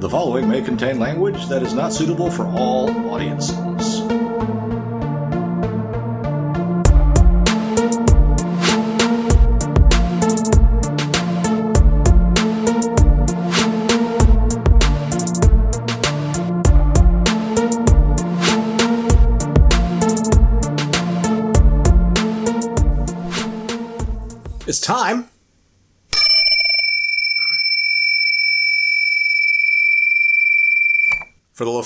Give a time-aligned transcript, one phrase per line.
[0.00, 3.97] The following may contain language that is not suitable for all audiences.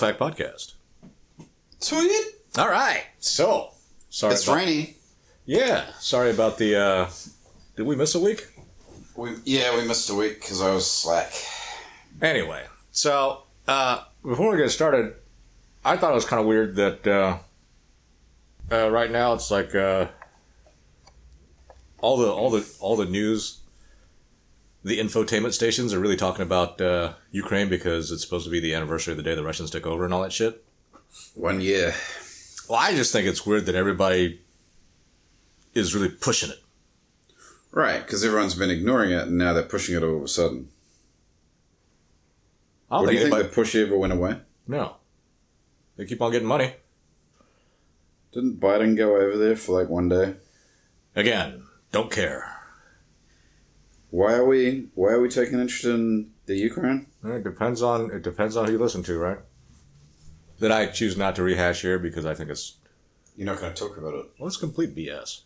[0.02, 0.72] Fact Podcast.
[1.78, 2.10] Sweet.
[2.58, 3.04] All right.
[3.20, 3.70] So,
[4.10, 4.34] sorry.
[4.34, 4.96] It's about- rainy.
[5.46, 5.84] Yeah.
[6.00, 6.74] Sorry about the.
[6.74, 7.10] uh
[7.76, 8.48] Did we miss a week?
[9.14, 11.32] We yeah, we missed a week because I was slack.
[12.20, 15.14] Anyway, so uh before we get started,
[15.84, 17.38] I thought it was kind of weird that uh,
[18.72, 20.08] uh right now it's like uh
[22.00, 23.60] all the all the all the news
[24.84, 28.74] the infotainment stations are really talking about uh, Ukraine because it's supposed to be the
[28.74, 30.64] anniversary of the day the Russians took over and all that shit.
[31.34, 31.94] One year.
[32.68, 34.40] Well, I just think it's weird that everybody
[35.74, 36.58] is really pushing it.
[37.70, 40.68] Right, because everyone's been ignoring it, and now they're pushing it all of a sudden.
[42.90, 44.38] I don't What do think you think the push ever went away?
[44.66, 44.96] no,
[45.96, 46.74] they keep on getting money
[48.32, 50.34] Didn't Biden go over there for like one day?
[51.16, 51.64] again.
[51.90, 52.61] Don't care.
[54.12, 54.88] Why are we?
[54.94, 57.06] Why are we taking interest in the Ukraine?
[57.24, 59.38] It depends on it depends on who you listen to, right?
[60.58, 62.76] That I choose not to rehash here because I think it's
[63.38, 64.26] You're not going to talk about it.
[64.38, 65.40] well, it's complete BS.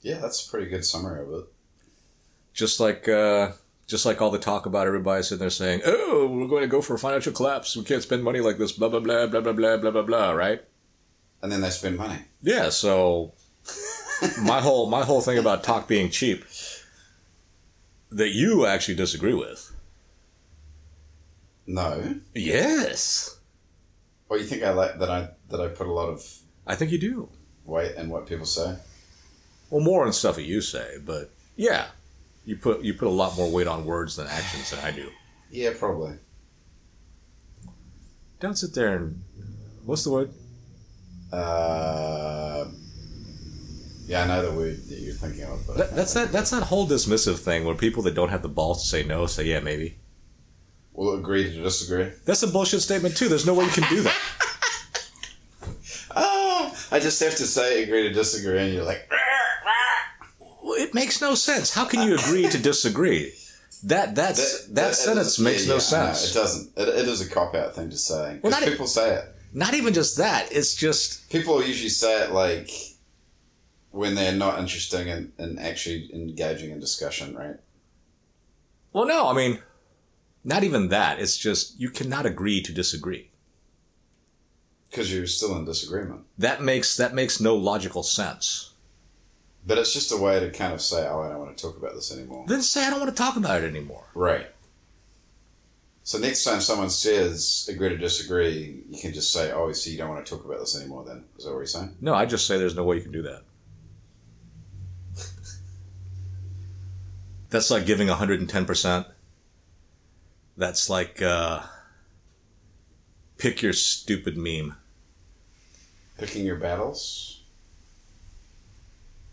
[0.00, 1.44] Yeah, that's a pretty good summary of it.
[2.54, 3.52] Just like uh,
[3.86, 6.80] just like all the talk about everybody sitting there saying, "Oh, we're going to go
[6.80, 7.76] for a financial collapse.
[7.76, 10.30] We can't spend money like this." Blah blah blah blah blah blah blah blah blah.
[10.30, 10.64] Right?
[11.42, 12.20] And then they spend money.
[12.42, 12.70] Yeah.
[12.70, 13.34] So
[14.42, 16.44] my whole my whole thing about talk being cheap
[18.16, 19.70] that you actually disagree with.
[21.66, 22.16] No.
[22.34, 23.38] Yes,
[24.28, 26.90] Or you think I like that I that I put a lot of I think
[26.92, 27.28] you do.
[27.64, 28.76] weight in what people say?
[29.70, 31.86] Well, more on stuff that you say, but yeah,
[32.44, 35.10] you put you put a lot more weight on words than actions than I do.
[35.50, 36.18] Yeah, probably.
[38.40, 39.22] Don't sit there and
[39.86, 40.30] what's the word?
[41.32, 42.66] Uh,
[44.06, 46.64] yeah, I know the word that you're thinking of, but That, that's that that's that
[46.64, 49.60] whole dismissive thing where people that don't have the balls to say no say yeah
[49.60, 49.96] maybe.
[50.92, 52.12] We'll agree to disagree.
[52.24, 53.28] That's a bullshit statement too.
[53.28, 54.16] There's no way you can do that.
[56.12, 59.10] Ah, I just have to say agree to disagree, and you're like,
[60.62, 61.74] Well, it makes no sense.
[61.74, 63.32] How can you agree to disagree?
[63.84, 66.30] That that's that, sentence is- makes yeah, no yeah, sense.
[66.30, 66.72] it doesn't.
[66.78, 68.38] It, it is a cop out thing to say.
[68.42, 69.24] Well, not e- people say it.
[69.52, 70.50] Not even just that.
[70.52, 72.70] It's just People usually say it like
[73.94, 77.56] when they're not interested in, in actually engaging in discussion, right?
[78.92, 79.28] well, no.
[79.28, 79.60] I mean,
[80.42, 81.20] not even that.
[81.20, 83.30] It's just you cannot agree to disagree.
[84.90, 86.22] Because you're still in disagreement.
[86.38, 88.72] That makes that makes no logical sense.
[89.66, 91.76] But it's just a way to kind of say, "Oh, I don't want to talk
[91.76, 94.04] about this anymore." Then say I don't want to talk about it anymore.
[94.14, 94.48] Right.
[96.02, 99.98] So next time someone says agree to disagree, you can just say, "Oh, so you
[99.98, 101.96] don't want to talk about this anymore?" Then is that what you're saying?
[102.00, 103.42] No, I just say there's no way you can do that.
[107.54, 109.06] That's like giving 110%.
[110.56, 111.60] That's like uh,
[113.38, 114.74] pick your stupid meme.
[116.18, 117.44] Picking your battles.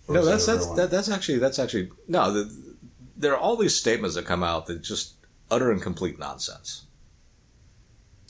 [0.07, 2.31] Or No, that's that's that, that's actually that's actually no.
[2.31, 2.75] The,
[3.17, 5.15] there are all these statements that come out that just
[5.49, 6.85] utter and complete nonsense.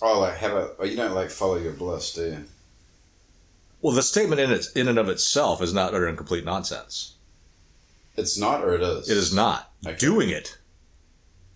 [0.02, 0.88] Oh, like have a.
[0.88, 2.46] You don't like follow your bliss, do you?
[3.81, 7.16] Well, the statement in it in and of itself is not utter and complete nonsense.
[8.22, 9.09] It's not, or it is.
[9.09, 9.72] It is not.
[9.86, 9.98] Okay.
[9.98, 10.58] Doing it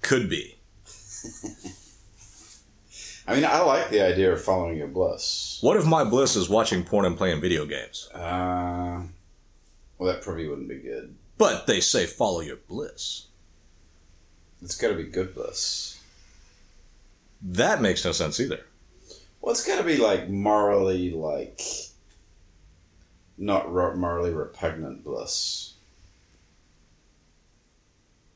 [0.01, 0.57] could be.
[3.27, 5.59] I mean, I like the idea of following your bliss.
[5.61, 8.09] What if my bliss is watching porn and playing video games?
[8.13, 9.01] Uh,
[9.97, 11.15] well, that probably wouldn't be good.
[11.37, 13.27] But they say follow your bliss.
[14.61, 16.01] It's got to be good bliss.
[17.41, 18.65] That makes no sense either.
[19.41, 21.61] Well, it's got to be like morally, like
[23.37, 25.74] not morally repugnant bliss.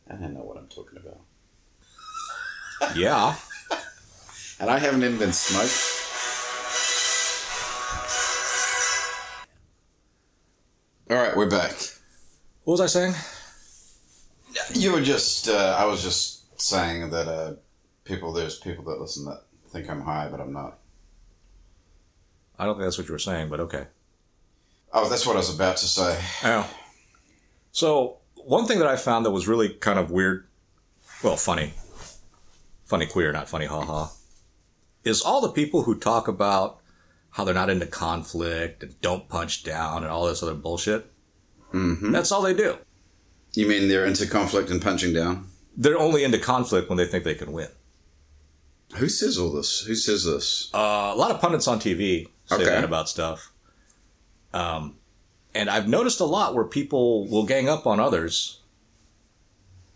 [0.10, 3.36] I don't know what I'm talking about, Yeah.
[4.60, 5.98] and I haven't even been smoked.
[11.10, 11.74] All right, we're back.
[12.64, 13.14] What was I saying?
[14.74, 17.54] You were just, uh, I was just saying that uh,
[18.04, 20.78] people, there's people that listen that think I'm high, but I'm not.
[22.60, 23.88] I don't think that's what you were saying, but okay.
[24.94, 26.20] Oh, that's what I was about to say.
[26.44, 26.70] Oh.
[27.72, 30.48] So, one thing that I found that was really kind of weird
[31.24, 31.74] well, funny,
[32.86, 34.08] funny queer, not funny haha,
[35.04, 36.80] is all the people who talk about
[37.32, 41.12] how they're not into conflict and don't punch down and all this other bullshit.
[41.74, 42.12] Mm-hmm.
[42.12, 42.78] That's all they do.
[43.54, 45.48] You mean they're into conflict and punching down?
[45.76, 47.70] They're only into conflict when they think they can win.
[48.96, 49.82] Who says all this?
[49.82, 50.70] Who says this?
[50.74, 52.66] Uh, a lot of pundits on TV say Okay.
[52.66, 53.52] that about stuff.
[54.54, 54.96] Um,
[55.54, 58.60] and I've noticed a lot where people will gang up on others,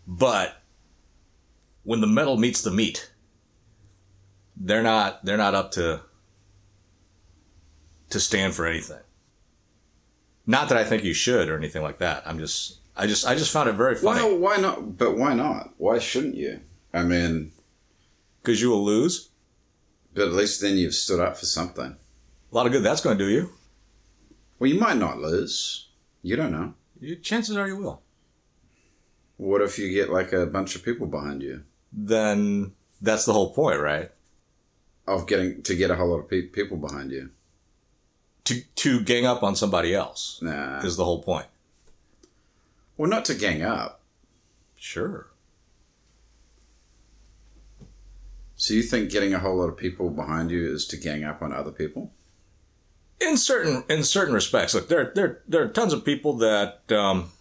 [0.07, 0.55] but
[1.83, 3.11] when the metal meets the meat,
[4.55, 6.01] they're not they're not up to
[8.09, 8.99] to stand for anything.
[10.45, 12.23] Not that I think you should or anything like that.
[12.25, 14.97] I'm just I just I just found it very funny Well, why not?
[14.97, 15.71] But why not?
[15.77, 16.59] Why shouldn't you?
[16.93, 17.51] I mean,
[18.41, 19.29] because you will lose.
[20.13, 21.95] but at least then you've stood up for something.
[22.51, 23.49] A lot of good that's going to do you.
[24.59, 25.89] Well, you might not lose.
[26.21, 26.73] You don't know.
[26.99, 28.01] You- Chances are you will.
[29.37, 31.63] What if you get like a bunch of people behind you?
[31.91, 34.11] Then that's the whole point, right?
[35.07, 37.31] Of getting to get a whole lot of pe- people behind you.
[38.45, 40.79] to to gang up on somebody else Nah.
[40.81, 41.47] is the whole point.
[42.97, 44.01] Well, not to gang up.
[44.75, 45.27] Sure.
[48.55, 51.41] So you think getting a whole lot of people behind you is to gang up
[51.41, 52.11] on other people?
[53.23, 57.31] In certain in certain respects, look, there there there are tons of people that um,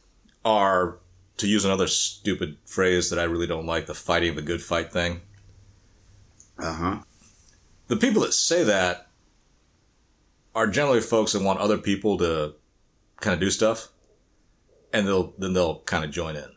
[0.45, 0.99] are,
[1.39, 4.93] to use another stupid phrase that I really don't like, the fighting the good fight
[4.93, 5.23] thing.
[6.59, 6.99] Uh huh.
[7.89, 9.09] The people that say that
[10.55, 12.55] are generally folks that want other people to
[13.21, 13.89] kind of do stuff,
[14.93, 16.51] and they'll then they'll kind of join in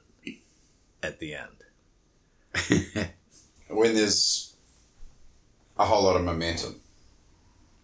[1.02, 3.10] at the end.
[3.68, 4.56] When there's
[5.78, 6.80] a whole lot of momentum.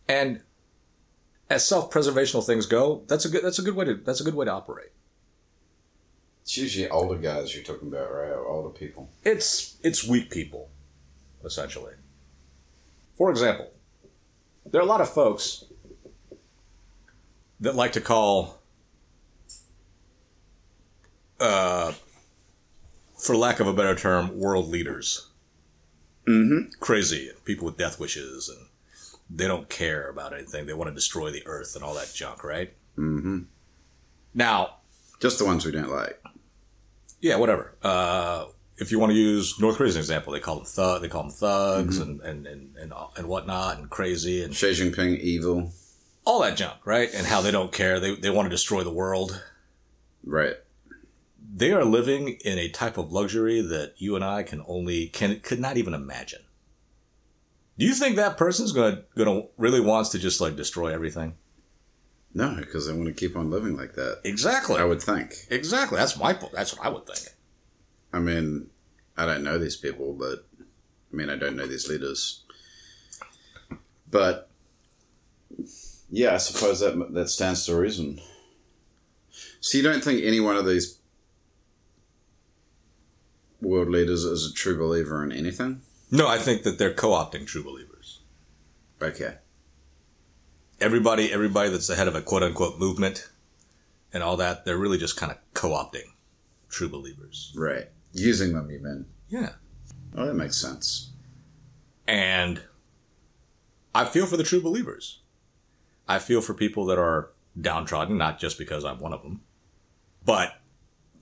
[0.07, 0.41] And
[1.51, 4.35] as self-preservational things go, that's a good that's a good way to that's a good
[4.35, 4.91] way to operate.
[6.43, 8.31] It's usually older guys you're talking about, right?
[8.31, 9.09] Or older people.
[9.23, 10.69] It's it's weak people,
[11.43, 11.93] essentially.
[13.17, 13.69] For example,
[14.65, 15.65] there are a lot of folks
[17.59, 18.61] that like to call,
[21.39, 21.91] uh,
[23.17, 25.27] for lack of a better term, world leaders
[26.27, 26.69] Mm-hmm.
[26.79, 28.67] crazy people with death wishes and
[29.33, 30.65] they don't care about anything.
[30.65, 32.73] They want to destroy the earth and all that junk, right?
[32.97, 33.39] Mm-hmm.
[34.33, 34.77] Now,
[35.19, 36.21] Just the ones we don't like.
[37.21, 37.75] yeah, whatever.
[37.81, 38.45] Uh,
[38.77, 41.07] if you want to use North Korea as an example, they call them thug, they
[41.07, 45.71] call them thugs and, and, and, and, and whatnot and crazy and Xi Jinping, evil.
[46.25, 47.09] all that junk, right?
[47.13, 47.99] And how they don't care.
[47.99, 49.43] They, they want to destroy the world.
[50.23, 50.55] Right.
[51.53, 55.39] They are living in a type of luxury that you and I can only, can,
[55.41, 56.41] could not even imagine.
[57.77, 61.35] Do you think that person's gonna, gonna really wants to just like destroy everything?
[62.33, 64.21] No, because they want to keep on living like that.
[64.23, 64.77] Exactly.
[64.77, 65.33] I would think.
[65.49, 65.97] Exactly.
[65.97, 67.35] That's my, that's what I would think.
[68.13, 68.69] I mean,
[69.17, 72.43] I don't know these people, but I mean, I don't know these leaders.
[74.09, 74.49] But
[76.09, 78.19] yeah, I suppose that that stands to reason.
[79.59, 80.99] So you don't think any one of these
[83.61, 85.81] world leaders is a true believer in anything?
[86.11, 88.19] No, I think that they're co-opting true believers.
[89.01, 89.35] Okay.
[90.81, 93.29] Everybody, everybody that's the head of a quote unquote movement
[94.13, 96.11] and all that, they're really just kind of co-opting
[96.69, 97.53] true believers.
[97.55, 97.87] Right.
[98.13, 99.05] Using them, you mean?
[99.29, 99.53] Yeah.
[100.15, 101.11] Oh, that makes sense.
[102.07, 102.61] And
[103.95, 105.21] I feel for the true believers.
[106.07, 109.41] I feel for people that are downtrodden, not just because I'm one of them,
[110.25, 110.55] but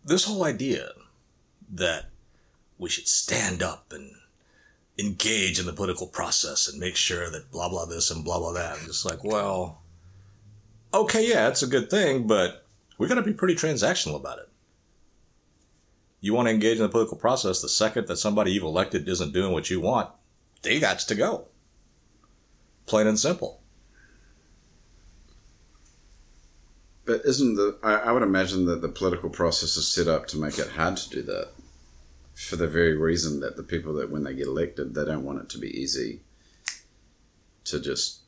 [0.03, 0.89] this whole idea
[1.71, 2.05] that
[2.79, 4.15] we should stand up and
[4.99, 8.53] engage in the political process and make sure that blah blah this and blah blah
[8.53, 8.77] that.
[8.77, 9.81] I'm just like, well,
[10.93, 12.65] okay, yeah, it's a good thing, but
[12.97, 14.49] we got to be pretty transactional about it.
[16.21, 19.33] You want to engage in the political process the second that somebody you've elected isn't
[19.33, 20.09] doing what you want,
[20.63, 21.47] they got to go.
[22.85, 23.61] Plain and simple.
[27.05, 30.37] But isn't the I, I would imagine that the political process is set up to
[30.37, 31.49] make it hard to do that.
[32.47, 35.41] For the very reason that the people that when they get elected, they don't want
[35.41, 36.21] it to be easy
[37.65, 38.19] to just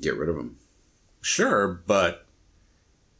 [0.00, 0.58] get rid of them.
[1.20, 2.24] Sure, but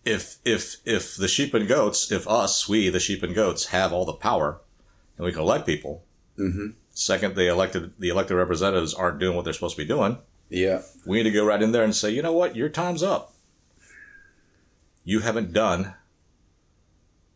[0.04, 3.92] if if if the sheep and goats, if us, we the sheep and goats have
[3.92, 4.60] all the power
[5.16, 6.04] and we can elect people,
[6.38, 6.68] Mm-hmm.
[6.92, 10.18] second the elected the elected representatives aren't doing what they're supposed to be doing,
[10.48, 10.82] Yeah.
[11.04, 13.34] we need to go right in there and say, you know what, your time's up.
[15.04, 15.94] You haven't done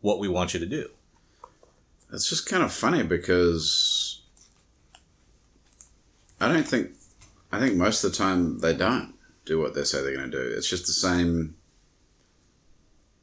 [0.01, 0.91] what we want you to do.
[2.13, 4.23] It's just kind of funny because
[6.41, 6.91] I don't think
[7.51, 9.15] I think most of the time they don't
[9.45, 10.55] do what they say they're going to do.
[10.57, 11.57] It's just the same.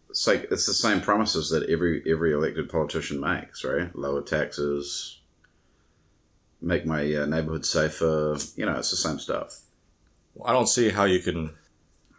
[0.09, 3.95] It's like it's the same promises that every every elected politician makes, right?
[3.95, 5.19] Lower taxes,
[6.61, 8.37] make my uh, neighborhood safer.
[8.55, 9.61] You know, it's the same stuff.
[10.43, 11.55] I don't see how you can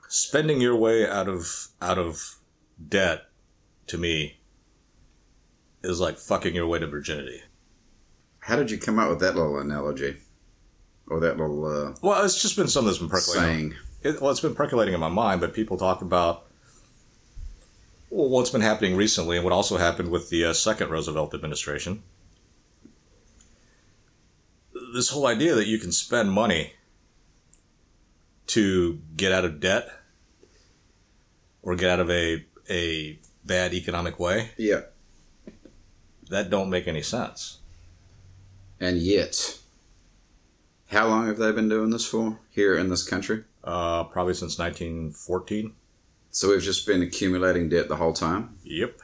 [0.09, 2.37] spending your way out of out of
[2.89, 3.27] debt
[3.87, 4.40] to me
[5.83, 7.43] is like fucking your way to virginity.
[8.41, 10.17] How did you come up with that little analogy?
[11.07, 13.43] Or that little uh, Well, it's just been something that's been percolating.
[13.43, 13.75] saying?
[14.03, 16.47] It, well, it's been percolating in my mind, but people talk about
[18.11, 22.03] well, what's been happening recently and what also happened with the uh, second Roosevelt administration.
[24.95, 26.73] This whole idea that you can spend money
[28.49, 29.89] to get out of debt
[31.63, 34.81] or get out of a a bad economic way Yeah.
[36.31, 37.59] That don't make any sense.
[38.81, 39.59] And yet,
[40.87, 43.45] how long have they been doing this for here in this country?
[43.63, 45.75] Uh, probably since 1914.
[46.31, 48.57] So we've just been accumulating debt the whole time.
[48.65, 48.99] Yep.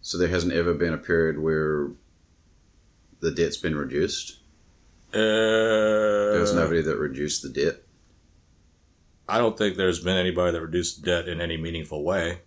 [0.00, 1.90] So there hasn't ever been a period where
[3.20, 4.38] the debt's been reduced.
[5.12, 7.82] Uh, There was nobody that reduced the debt.
[9.28, 12.42] I don't think there's been anybody that reduced debt in any meaningful way.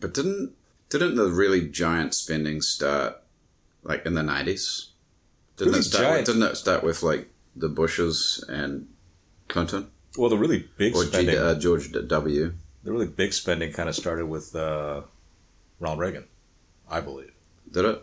[0.00, 0.55] But didn't
[0.88, 3.22] didn't the really giant spending start
[3.82, 4.90] like in the nineties?
[5.56, 6.04] Didn't Really it start?
[6.04, 6.18] giant?
[6.28, 8.88] With, didn't it start with like the Bushes and
[9.48, 12.54] Clinton Well, the really big or G, spending, uh, George W?
[12.84, 15.02] the really big spending kind of started with uh,
[15.80, 16.24] Ronald Reagan,
[16.88, 17.32] I believe.
[17.70, 18.02] Did it?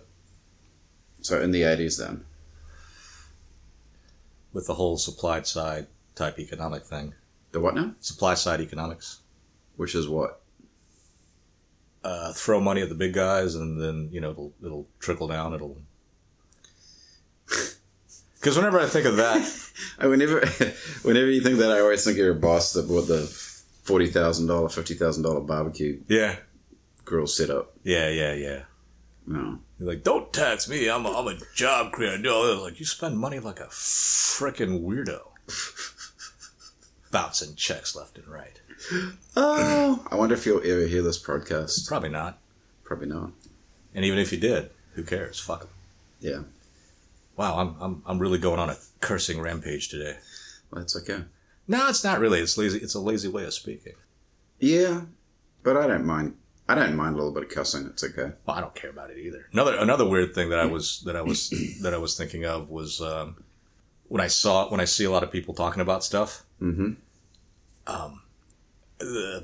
[1.21, 2.25] So in the eighties, then
[4.51, 7.13] with the whole supply side type economic thing.
[7.51, 7.93] the what now?
[7.99, 9.21] Supply side economics.
[9.77, 10.41] Which is what?
[12.03, 15.53] Uh, throw money at the big guys, and then you know it'll it'll trickle down.
[15.53, 15.77] It'll
[18.35, 19.41] because whenever I think of that,
[19.99, 20.39] I whenever
[21.03, 23.21] whenever you think that, I always think of your boss that bought the
[23.83, 26.37] forty thousand dollar, fifty thousand dollar barbecue yeah,
[27.05, 27.73] grill setup.
[27.83, 28.63] yeah, yeah, yeah.
[29.25, 30.89] No, You're like, don't tax me.
[30.89, 32.17] I'm a, I'm a job creator.
[32.17, 35.21] No, like you spend money like a freaking weirdo,
[37.11, 38.59] bouncing checks left and right.
[39.35, 41.87] Oh, I wonder if you'll ever hear this podcast.
[41.87, 42.39] Probably not.
[42.83, 43.31] Probably not.
[43.95, 45.39] And even if you did, who cares?
[45.39, 45.67] Fuck 'em.
[46.19, 46.41] Yeah,
[47.35, 50.17] Wow, I'm I'm I'm really going on a cursing rampage today.
[50.71, 51.23] well, that's okay.
[51.67, 52.39] No, it's not really.
[52.39, 52.79] It's lazy.
[52.79, 53.93] It's a lazy way of speaking.
[54.59, 55.01] Yeah,
[55.63, 56.35] but I don't mind.
[56.69, 57.85] I don't mind a little bit of cussing.
[57.87, 58.31] It's okay.
[58.45, 59.47] Well, I don't care about it either.
[59.51, 61.49] Another another weird thing that I was that I was
[61.81, 63.43] that I was thinking of was um,
[64.07, 66.43] when I saw when I see a lot of people talking about stuff.
[66.61, 66.93] Mm-hmm.
[67.87, 68.22] the-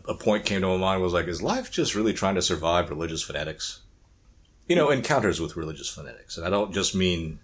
[0.08, 2.90] a point came to my mind was like, is life just really trying to survive
[2.90, 3.82] religious fanatics?
[4.68, 7.40] You know, encounters with religious fanatics, and I don't just mean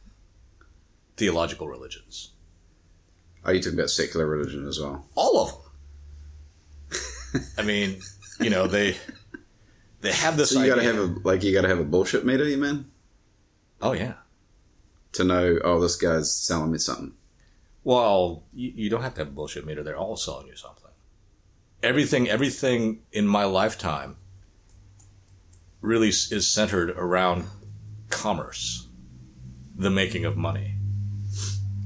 [1.17, 2.31] theological religions.
[3.43, 5.07] Are you talking about secular religion as well?
[5.15, 5.51] All of
[7.33, 7.43] them.
[7.57, 7.99] I mean,
[8.39, 8.97] you know, they
[10.01, 10.51] they have this.
[10.51, 12.57] So you got to have a like you got to have a bullshit meter, you
[12.57, 12.85] mean,
[13.81, 14.13] Oh yeah.
[15.13, 17.13] to know oh this guy's selling me something.
[17.83, 19.83] Well, you, you don't have to have a bullshit meter.
[19.83, 20.84] They're all selling you something.
[21.83, 24.17] Everything, everything in my lifetime
[25.81, 27.45] really is centered around
[28.09, 28.87] commerce,
[29.75, 30.75] the making of money.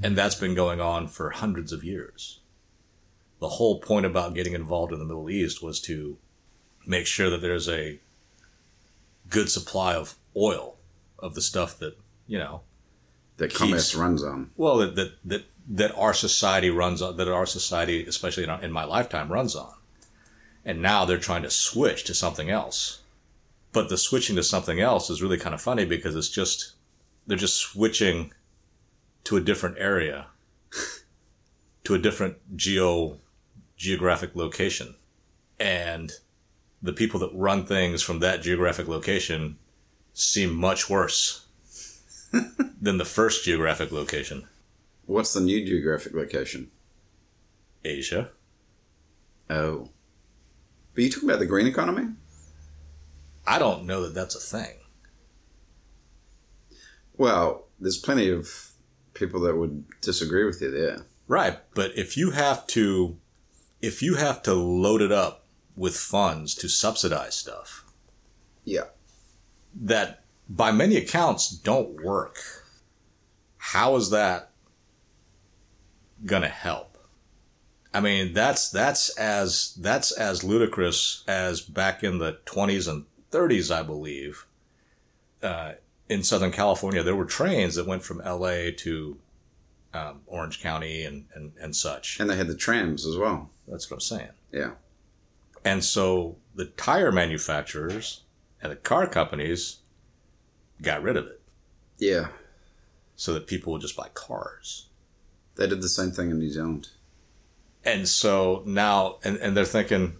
[0.01, 2.39] And that's been going on for hundreds of years.
[3.41, 6.17] The whole point about getting involved in the Middle East was to
[6.85, 7.99] make sure that there's a
[9.29, 10.77] good supply of oil,
[11.17, 12.61] of the stuff that, you know,
[13.37, 14.51] That commerce runs on.
[14.55, 18.61] well, that that that, that our society runs on, that our society, especially in, our,
[18.61, 19.73] in my lifetime, runs on.
[20.65, 23.01] And now they're trying to switch to something else.
[23.71, 26.73] But the switching to something else is really kind of funny because it's just
[27.27, 28.33] they're just switching
[29.25, 30.27] to a different area,
[31.83, 33.19] to a different geo
[33.77, 34.95] geographic location,
[35.59, 36.13] and
[36.81, 39.57] the people that run things from that geographic location
[40.13, 41.45] seem much worse
[42.81, 44.47] than the first geographic location.
[45.05, 46.71] What's the new geographic location?
[47.85, 48.31] Asia.
[49.49, 49.89] Oh,
[50.93, 52.09] but you talking about the green economy?
[53.47, 54.75] I don't know that that's a thing.
[57.17, 58.71] Well, there's plenty of
[59.13, 61.05] people that would disagree with you there.
[61.27, 63.17] Right, but if you have to
[63.81, 67.85] if you have to load it up with funds to subsidize stuff
[68.65, 68.85] Yeah.
[69.73, 72.39] that by many accounts don't work,
[73.57, 74.51] how is that
[76.25, 76.88] going to help?
[77.93, 83.73] I mean, that's that's as that's as ludicrous as back in the 20s and 30s,
[83.75, 84.45] I believe.
[85.41, 85.73] Uh,
[86.07, 89.17] in Southern California, there were trains that went from LA to
[89.93, 92.19] um, Orange County and, and, and such.
[92.19, 93.49] And they had the trams as well.
[93.67, 94.29] That's what I'm saying.
[94.51, 94.71] Yeah.
[95.63, 98.23] And so the tire manufacturers
[98.61, 99.77] and the car companies
[100.81, 101.41] got rid of it.
[101.97, 102.27] Yeah.
[103.15, 104.87] so that people would just buy cars.
[105.55, 106.89] They did the same thing in New Zealand.
[107.85, 110.17] And so now, and, and they're thinking,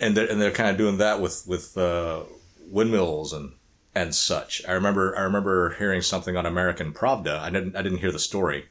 [0.00, 2.22] and they're, and they're kind of doing that with, with, uh,
[2.70, 3.52] windmills and,
[3.94, 4.62] and such.
[4.66, 7.38] I remember, I remember hearing something on American Pravda.
[7.38, 8.66] I didn't, I didn't hear the story,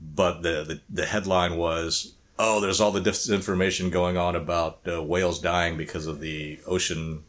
[0.00, 5.02] but the, the, the headline was, oh, there's all the disinformation going on about uh,
[5.02, 7.24] whales dying because of the ocean,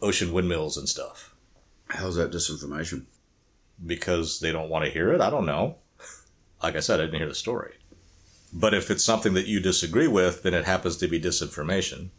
[0.00, 1.34] ocean windmills and stuff.
[1.88, 3.04] How's that disinformation?
[3.84, 5.20] Because they don't want to hear it.
[5.20, 5.76] I don't know.
[6.62, 7.74] Like I said, I didn't hear the story.
[8.54, 12.10] But if it's something that you disagree with, then it happens to be disinformation.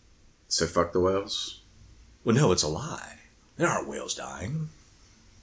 [0.50, 1.62] So fuck the whales.
[2.26, 3.20] Well, no, it's a lie.
[3.56, 4.70] There aren't whales dying.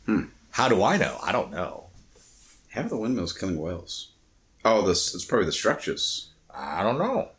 [0.04, 0.24] Hmm.
[0.50, 1.18] How do I know?
[1.22, 1.86] I don't know.
[2.70, 4.12] How are the windmills killing whales?
[4.64, 6.30] Oh, this it's probably the structures.
[6.54, 7.30] I don't know.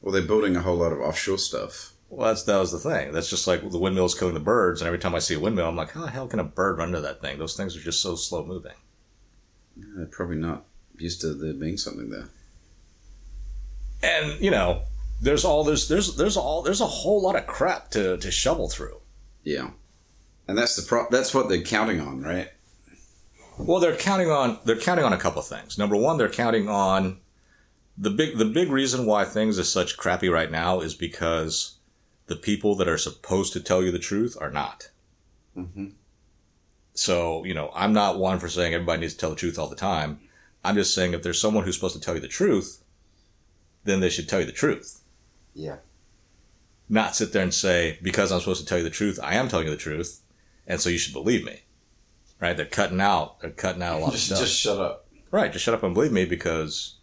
[0.00, 1.92] Well, they're building a whole lot of offshore stuff.
[2.08, 3.12] Well, that's that was the thing.
[3.12, 5.68] That's just like the windmills killing the birds, and every time I see a windmill,
[5.68, 7.38] I'm like, how the hell can a bird run into that thing?
[7.38, 8.72] Those things are just so slow moving.
[9.76, 10.64] They're probably not
[10.96, 12.28] used to there being something there.
[14.02, 14.82] And you know,
[15.20, 18.68] there's all there's there's there's all there's a whole lot of crap to to shovel
[18.68, 19.00] through.
[19.42, 19.70] Yeah,
[20.46, 21.06] and that's the pro.
[21.10, 22.48] That's what they're counting on, right?
[23.58, 25.78] Well, they're counting on they're counting on a couple of things.
[25.78, 27.20] Number one, they're counting on
[27.96, 31.78] the big the big reason why things are such crappy right now is because
[32.26, 34.90] the people that are supposed to tell you the truth are not.
[35.56, 35.88] Mm-hmm.
[36.94, 39.68] So you know, I'm not one for saying everybody needs to tell the truth all
[39.68, 40.20] the time.
[40.64, 42.82] I'm just saying if there's someone who's supposed to tell you the truth,
[43.88, 45.00] then they should tell you the truth.
[45.54, 45.76] Yeah.
[46.88, 49.48] Not sit there and say because I'm supposed to tell you the truth, I am
[49.48, 50.20] telling you the truth,
[50.66, 51.62] and so you should believe me.
[52.40, 52.56] Right?
[52.56, 53.40] They're cutting out.
[53.40, 54.46] They're cutting out a lot just, of stuff.
[54.46, 55.06] just shut up.
[55.30, 55.52] right?
[55.52, 56.96] Just shut up and believe me because,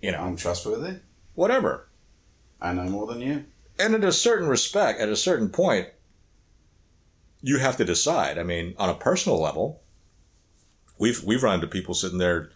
[0.00, 1.00] you know, I'm trustworthy.
[1.34, 1.88] whatever.
[2.60, 3.44] I know more than you.
[3.78, 5.88] and at a certain respect, at a certain point,
[7.42, 8.38] you have to decide.
[8.38, 9.82] I mean, on a personal level,
[10.98, 12.50] we've we've run into people sitting there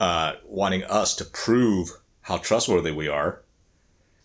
[0.00, 1.90] uh, wanting us to prove
[2.24, 3.42] how trustworthy we are,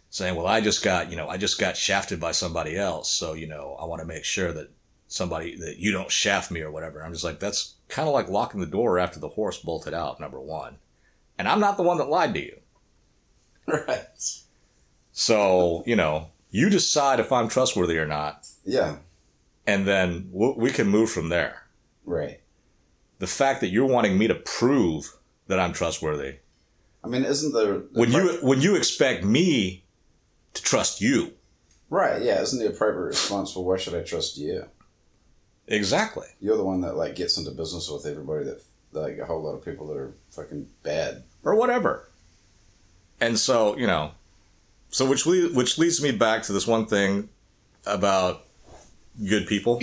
[0.10, 3.34] saying, "Well, I just got you know I just got shafted by somebody else, so
[3.34, 4.72] you know I want to make sure that
[5.08, 8.28] somebody that you don't shaft me or whatever." I'm just like, that's kind of like
[8.30, 10.20] locking the door after the horse bolted out.
[10.20, 10.78] Number one,
[11.38, 12.56] and I'm not the one that lied to you.
[13.68, 14.08] Right.
[15.12, 18.98] So, you know, you decide if I'm trustworthy or not, Yeah.
[19.68, 21.68] and then we can move from there.
[22.06, 22.40] Right.
[23.20, 26.38] The fact that you're wanting me to prove that I'm trustworthy,
[27.04, 29.84] I mean, isn't the, the when you when you expect me
[30.54, 31.34] to trust you,
[31.90, 32.22] right?
[32.22, 32.42] Yeah.
[32.42, 34.66] Isn't the appropriate response for why should I trust you?
[35.68, 36.26] exactly.
[36.42, 39.54] You're the one that like gets into business with everybody that like a whole lot
[39.54, 41.24] of people that are fucking bad.
[41.44, 42.10] or whatever.
[43.22, 44.12] And so, you know,
[44.90, 47.30] so which le- which leads me back to this one thing
[47.86, 48.46] about
[49.24, 49.80] good people.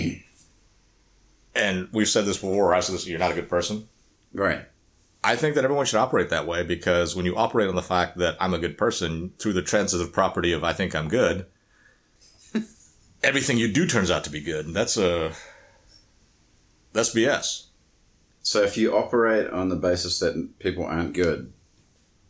[1.55, 2.73] and we've said this before.
[2.75, 3.87] I said this: you're not a good person.
[4.33, 4.65] Right.
[5.27, 8.17] I think that everyone should operate that way because when you operate on the fact
[8.17, 11.45] that I'm a good person through the transitive property of I think I'm good,
[13.23, 14.67] everything you do turns out to be good.
[14.67, 15.33] And that's a
[16.93, 17.65] that's BS.
[18.41, 21.51] So if you operate on the basis that people aren't good,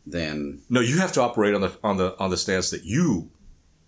[0.04, 3.30] then No, you have to operate on the on the on the stance that you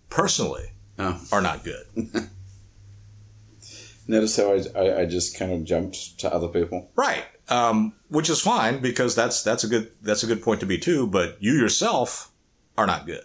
[0.09, 1.21] personally oh.
[1.33, 1.85] are not good.
[4.07, 6.89] notice how I, I, I just kind of jumped to other people.
[6.95, 7.25] Right.
[7.49, 10.77] Um, which is fine because that's that's a good that's a good point to be
[10.77, 11.07] too.
[11.07, 12.31] But you yourself
[12.77, 13.23] are not good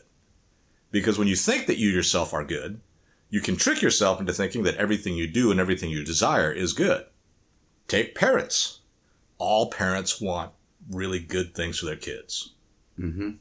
[0.90, 2.81] because when you think that you yourself are good,
[3.31, 6.72] you can trick yourself into thinking that everything you do and everything you desire is
[6.72, 7.05] good.
[7.88, 8.81] Take parents.
[9.38, 10.52] All parents want
[10.90, 12.55] really good things for their kids.
[12.98, 13.33] Mm-hmm.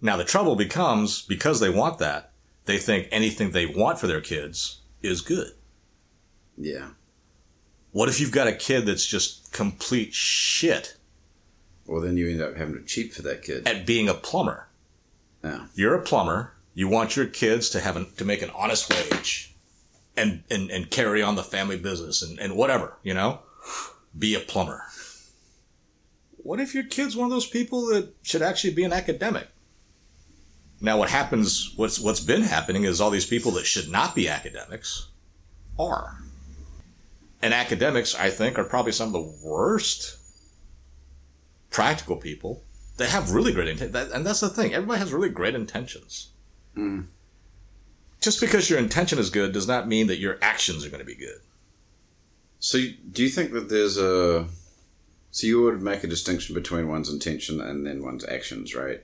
[0.00, 2.32] Now the trouble becomes because they want that,
[2.64, 5.52] they think anything they want for their kids is good.
[6.56, 6.90] Yeah.
[7.92, 10.96] What if you've got a kid that's just complete shit
[11.86, 13.66] Well, then you end up having to cheat for that kid.
[13.66, 14.68] at being a plumber?
[15.42, 15.66] Yeah.
[15.74, 16.54] You're a plumber.
[16.74, 19.54] You want your kids to have an, to make an honest wage
[20.16, 23.40] and, and, and carry on the family business and, and whatever, you know?
[24.16, 24.84] Be a plumber.
[26.36, 29.48] What if your kid's one of those people that should actually be an academic?
[30.80, 34.28] Now what happens, what's, what's been happening is all these people that should not be
[34.28, 35.08] academics
[35.78, 36.18] are.
[37.42, 40.18] And academics, I think, are probably some of the worst
[41.70, 42.62] practical people.
[42.98, 44.74] They have really great intent, that, and that's the thing.
[44.74, 46.30] Everybody has really great intentions.
[46.76, 47.06] Mm.
[48.20, 51.06] Just because your intention is good does not mean that your actions are going to
[51.06, 51.40] be good.
[52.58, 52.78] So,
[53.10, 54.46] do you think that there's a.
[55.30, 59.00] So, you would make a distinction between one's intention and then one's actions, right?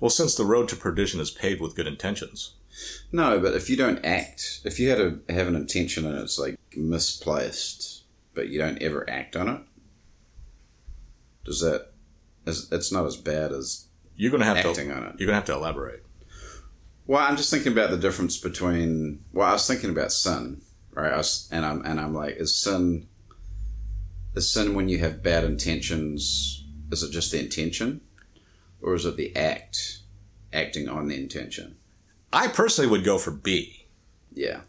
[0.00, 2.54] Well, since the road to perdition is paved with good intentions,
[3.12, 6.38] No, but if you don't act, if you had a have an intention and it's
[6.38, 9.60] like misplaced, but you don't ever act on it.
[11.44, 11.92] Does that?
[12.46, 13.86] Is, it's not as bad as
[14.16, 14.94] You're gonna have acting to.
[14.94, 15.16] on it.
[15.18, 16.04] You're gonna have to elaborate.
[17.06, 19.24] Well, I'm just thinking about the difference between.
[19.32, 20.60] Well, I was thinking about sin,
[20.92, 21.12] right?
[21.12, 23.08] I was, and I'm and I'm like, is sin?
[24.34, 26.64] Is sin when you have bad intentions?
[26.92, 28.00] Is it just the intention,
[28.82, 30.00] or is it the act,
[30.52, 31.75] acting on the intention?
[32.36, 33.86] I personally would go for B,
[34.34, 34.60] Yeah,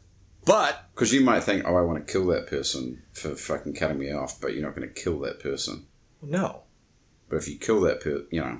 [0.45, 3.99] but because you might think, oh, I want to kill that person for fucking cutting
[3.99, 5.85] me off, but you're not going to kill that person.
[6.21, 6.63] no.
[7.29, 8.59] But if you kill that person, you know,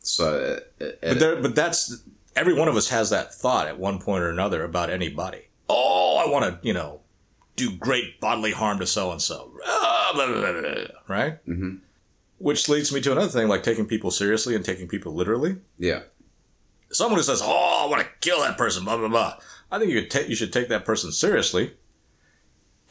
[0.00, 2.02] so it, it, But there, but that's
[2.36, 5.48] every one of us has that thought at one point or another about anybody.
[5.70, 7.00] Oh, I want to, you know,
[7.56, 9.50] do great bodily harm to so and so,
[11.08, 11.44] right?
[11.46, 11.76] Mm-hmm.
[12.38, 15.56] Which leads me to another thing, like taking people seriously and taking people literally.
[15.78, 16.00] yeah,
[16.92, 19.38] Someone who says, "Oh, I want to kill that person," blah blah blah.
[19.70, 21.74] I think you you should take that person seriously,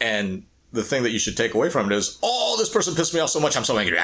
[0.00, 3.14] and the thing that you should take away from it is, "Oh, this person pissed
[3.14, 3.98] me off so much, I'm so angry."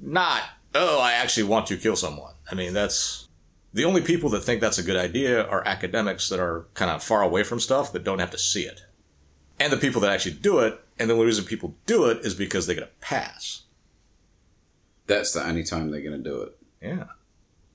[0.00, 0.42] Not,
[0.74, 3.28] "Oh, I actually want to kill someone." I mean, that's
[3.74, 7.02] the only people that think that's a good idea are academics that are kind of
[7.02, 8.82] far away from stuff that don't have to see it,
[9.58, 10.78] and the people that actually do it.
[10.98, 13.62] And the only reason people do it is because they get a pass.
[15.06, 16.56] that's the only time they're going to do it.
[16.80, 17.04] Yeah.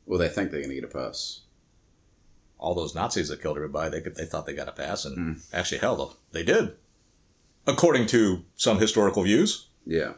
[0.08, 1.42] Well, they think they're going to get a pass.
[2.58, 5.16] all those Nazis that killed everybody, they could, they thought they got a pass, and
[5.16, 5.34] hmm.
[5.54, 6.76] actually, hell, they did,
[7.68, 9.68] according to some historical views.
[9.86, 10.14] Yeah.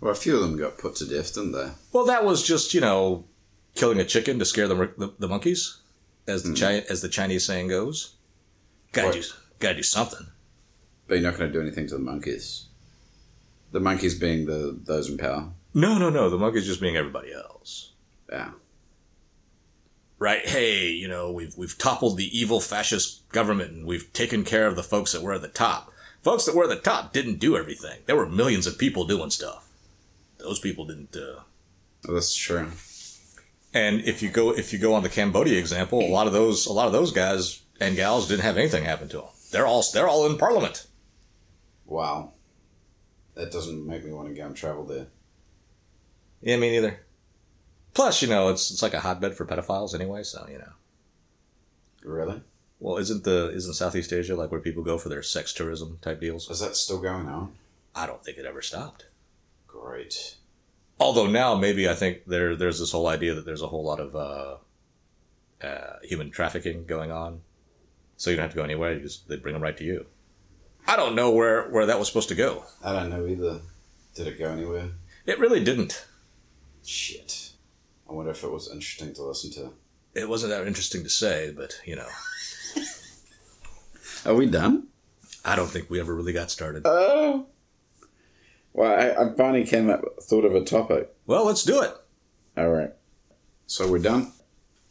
[0.00, 1.70] Well, a few of them got put to death, didn't they?
[1.92, 3.24] Well, that was just you know,
[3.74, 5.78] killing a chicken to scare the the, the monkeys,
[6.26, 6.54] as the hmm.
[6.56, 8.14] Chi- as the Chinese saying goes.
[8.92, 9.26] Gotta do
[9.58, 10.26] gotta do something.
[11.08, 12.66] But you're not going to do anything to the monkeys.
[13.72, 15.50] The monkeys being the those in power.
[15.74, 16.30] No, no, no.
[16.30, 17.92] The monkeys just being everybody else,
[18.30, 18.50] Yeah.
[20.18, 20.46] Right?
[20.46, 24.76] Hey, you know, we've we've toppled the evil fascist government, and we've taken care of
[24.76, 25.92] the folks that were at the top.
[26.22, 28.00] Folks that were at the top didn't do everything.
[28.06, 29.68] There were millions of people doing stuff.
[30.38, 31.16] Those people didn't.
[31.16, 31.42] Uh,
[32.04, 32.72] Well, that's true.
[33.74, 36.66] And if you go if you go on the Cambodia example, a lot of those
[36.66, 39.26] a lot of those guys and gals didn't have anything happen to them.
[39.52, 40.86] They're all they're all in parliament.
[41.86, 42.32] Wow.
[43.34, 45.06] That doesn't make me want to go and travel there.
[46.40, 47.00] Yeah, me neither.
[47.94, 50.22] Plus, you know, it's it's like a hotbed for pedophiles anyway.
[50.22, 50.72] So you know,
[52.04, 52.42] Really?
[52.78, 56.20] well, isn't the isn't Southeast Asia like where people go for their sex tourism type
[56.20, 56.48] deals?
[56.50, 57.54] Is that still going on?
[57.94, 59.06] I don't think it ever stopped.
[59.66, 60.36] Great.
[61.00, 64.00] Although now maybe I think there there's this whole idea that there's a whole lot
[64.00, 64.56] of uh,
[65.66, 67.40] uh, human trafficking going on,
[68.16, 68.94] so you don't have to go anywhere.
[68.94, 70.06] You just they bring them right to you.
[70.86, 72.64] I don't know where where that was supposed to go.
[72.84, 73.60] I don't know either.
[74.14, 74.90] Did it go anywhere?
[75.26, 76.06] It really didn't.
[76.84, 77.47] Shit.
[78.08, 79.70] I wonder if it was interesting to listen to.
[80.14, 82.08] It wasn't that interesting to say, but you know,
[84.24, 84.88] Are we done?
[85.44, 86.82] I don't think we ever really got started.
[86.84, 87.46] Oh.
[88.72, 91.14] Well, I, I finally came up, thought of a topic.
[91.26, 91.92] Well, let's do it.
[92.56, 92.90] All right.
[93.66, 94.32] So we're done?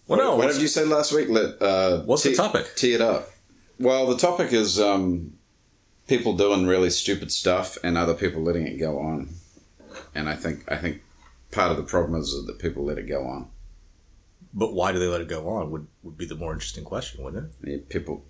[0.07, 1.29] Well, no, what did you say last week?
[1.29, 2.73] Let uh, What's the topic?
[2.75, 3.29] Tee it up.
[3.79, 5.33] Well, the topic is um,
[6.07, 9.29] people doing really stupid stuff and other people letting it go on.
[10.15, 11.01] And I think I think
[11.51, 13.49] part of the problem is that people let it go on.
[14.53, 15.71] But why do they let it go on?
[15.71, 17.69] Would would be the more interesting question, wouldn't it?
[17.69, 18.23] Yeah, people.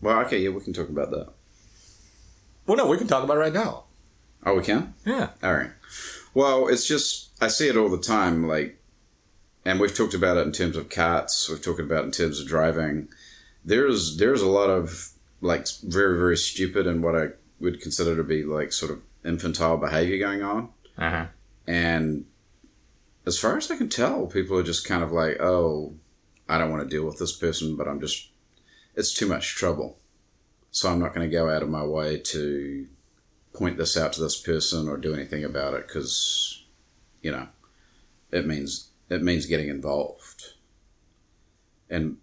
[0.00, 1.28] Well, okay, yeah, we can talk about that.
[2.66, 3.84] Well, no, we can talk about it right now.
[4.46, 4.94] Oh, we can.
[5.06, 5.30] Yeah.
[5.42, 5.70] All right.
[6.34, 8.80] Well, it's just I see it all the time, like,
[9.64, 11.48] and we've talked about it in terms of carts.
[11.48, 13.08] We've talked about it in terms of driving.
[13.64, 15.10] There's there's a lot of
[15.40, 17.28] like very very stupid and what I
[17.60, 21.26] would consider to be like sort of infantile behavior going on, Uh huh.
[21.66, 22.24] and
[23.26, 25.94] as far as I can tell, people are just kind of like, oh,
[26.48, 28.28] I don't want to deal with this person, but I'm just
[28.94, 29.98] it's too much trouble,
[30.70, 32.86] so I'm not going to go out of my way to
[33.52, 36.64] point this out to this person or do anything about it because
[37.22, 37.46] you know
[38.30, 40.54] it means it means getting involved.
[41.90, 42.18] And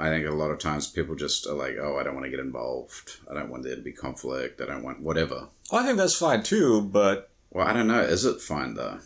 [0.00, 2.30] i think a lot of times people just are like oh i don't want to
[2.30, 3.18] get involved.
[3.30, 4.60] I don't want there to be conflict.
[4.60, 5.48] I don't want whatever.
[5.70, 8.00] Well, I think that's fine too, but well i don't know.
[8.00, 8.98] Is it fine though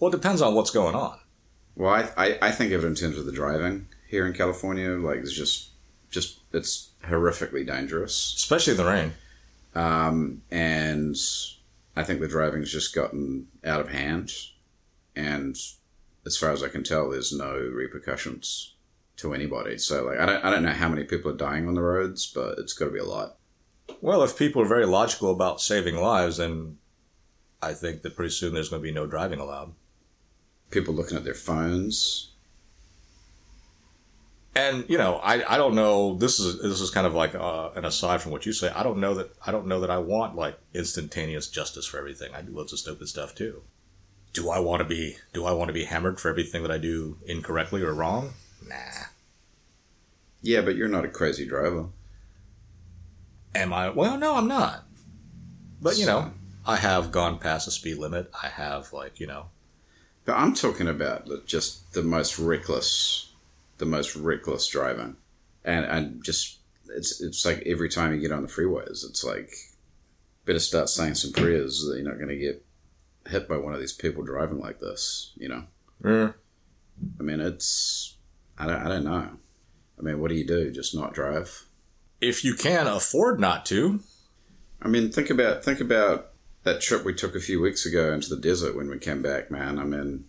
[0.00, 1.18] well, it depends on what's going on.
[1.76, 4.90] well i i, I think of it in terms of the driving here in california
[4.90, 5.68] like it's just
[6.10, 9.12] just it's horrifically dangerous Especially in the rain.
[9.74, 11.16] um, and
[11.96, 14.30] I think the driving's just gotten out of hand.
[15.14, 15.56] And
[16.24, 18.74] as far as I can tell, there's no repercussions
[19.16, 19.76] to anybody.
[19.78, 22.26] So, like, I don't, I don't know how many people are dying on the roads,
[22.32, 23.36] but it's got to be a lot.
[24.00, 26.78] Well, if people are very logical about saving lives, then
[27.60, 29.72] I think that pretty soon there's going to be no driving allowed.
[30.70, 32.28] People looking at their phones.
[34.54, 36.14] and you know, I, I don't know.
[36.16, 38.70] This is this is kind of like uh, an aside from what you say.
[38.74, 42.34] I don't know that I don't know that I want like instantaneous justice for everything.
[42.34, 43.62] I do loads of stupid stuff too.
[44.32, 46.78] Do I want to be Do I want to be hammered for everything that I
[46.78, 48.34] do incorrectly or wrong?
[48.68, 48.76] Nah.
[50.42, 51.86] Yeah, but you're not a crazy driver.
[53.54, 53.90] Am I?
[53.90, 54.84] Well, no, I'm not.
[55.82, 56.32] But you So- know,
[56.66, 58.30] I have gone past the speed limit.
[58.40, 59.46] I have like you know,
[60.32, 63.32] I'm talking about just the most reckless,
[63.78, 65.16] the most reckless driving,
[65.64, 69.52] and and just it's it's like every time you get on the freeways, it's like
[70.44, 72.64] better start saying some prayers that you're not going to get
[73.28, 75.32] hit by one of these people driving like this.
[75.36, 75.64] You know,
[76.04, 76.32] eh,
[77.18, 78.16] I mean, it's
[78.58, 79.28] I don't I don't know.
[79.98, 80.70] I mean, what do you do?
[80.70, 81.66] Just not drive?
[82.20, 84.00] if you can afford not to,
[84.82, 86.29] I mean, think about think about
[86.64, 89.50] that trip we took a few weeks ago into the desert when we came back,
[89.50, 89.78] man.
[89.78, 90.26] I mean,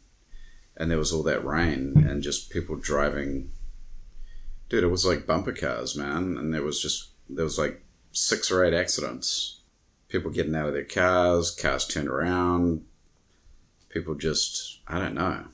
[0.78, 3.52] and there was all that rain and just people driving.
[4.70, 8.50] Dude, it was like bumper cars, man, and there was just there was like six
[8.50, 9.60] or eight accidents.
[10.08, 12.86] People getting out of their cars, cars turned around.
[13.90, 15.46] People just, I don't know.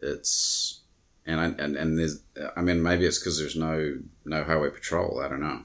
[0.00, 0.80] It's
[1.26, 2.22] and I, and and there's,
[2.56, 5.20] I mean, maybe it's because there's no no highway patrol.
[5.20, 5.62] I don't know.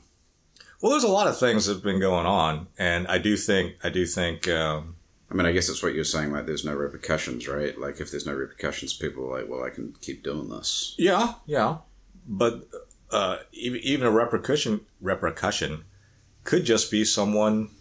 [0.85, 3.73] Well, there's a lot of things that have been going on, and I do think
[3.83, 4.97] I do think um,
[5.31, 6.31] I mean, I guess it's what you're saying.
[6.31, 7.75] Like, there's no repercussions, right?
[7.75, 10.93] Like, if there's no repercussions, people are like, well, I can keep doing this.
[10.99, 11.77] Yeah, yeah,
[12.27, 12.67] but
[13.09, 15.85] uh, even even a repercussion repercussion
[16.43, 17.71] could just be someone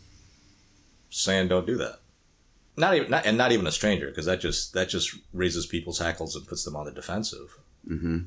[1.10, 2.00] saying don't do that.
[2.74, 5.98] Not even not, and not even a stranger because that just that just raises people's
[5.98, 7.58] hackles and puts them on the defensive.
[7.86, 8.20] Mm-hmm.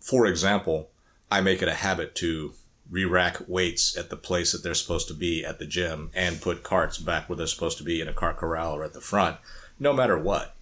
[0.00, 0.90] For example,
[1.30, 2.54] I make it a habit to
[2.94, 6.62] re-rack weights at the place that they're supposed to be at the gym and put
[6.62, 9.36] carts back where they're supposed to be in a cart corral or at the front,
[9.80, 10.54] no matter what.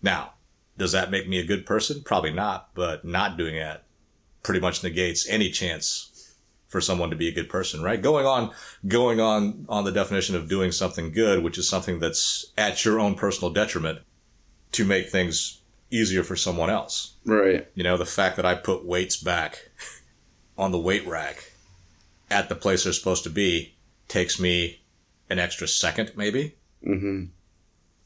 [0.00, 0.34] Now,
[0.78, 2.00] does that make me a good person?
[2.04, 3.82] Probably not, but not doing that
[4.44, 6.36] pretty much negates any chance
[6.68, 8.00] for someone to be a good person, right?
[8.00, 8.52] Going on,
[8.86, 13.00] going on, on the definition of doing something good, which is something that's at your
[13.00, 13.98] own personal detriment
[14.72, 17.14] to make things easier for someone else.
[17.24, 17.66] Right.
[17.74, 19.70] You know, the fact that I put weights back
[20.58, 21.52] on the weight rack
[22.30, 23.74] at the place they're supposed to be
[24.08, 24.80] takes me
[25.30, 26.54] an extra second, maybe.
[26.84, 27.26] Mm-hmm.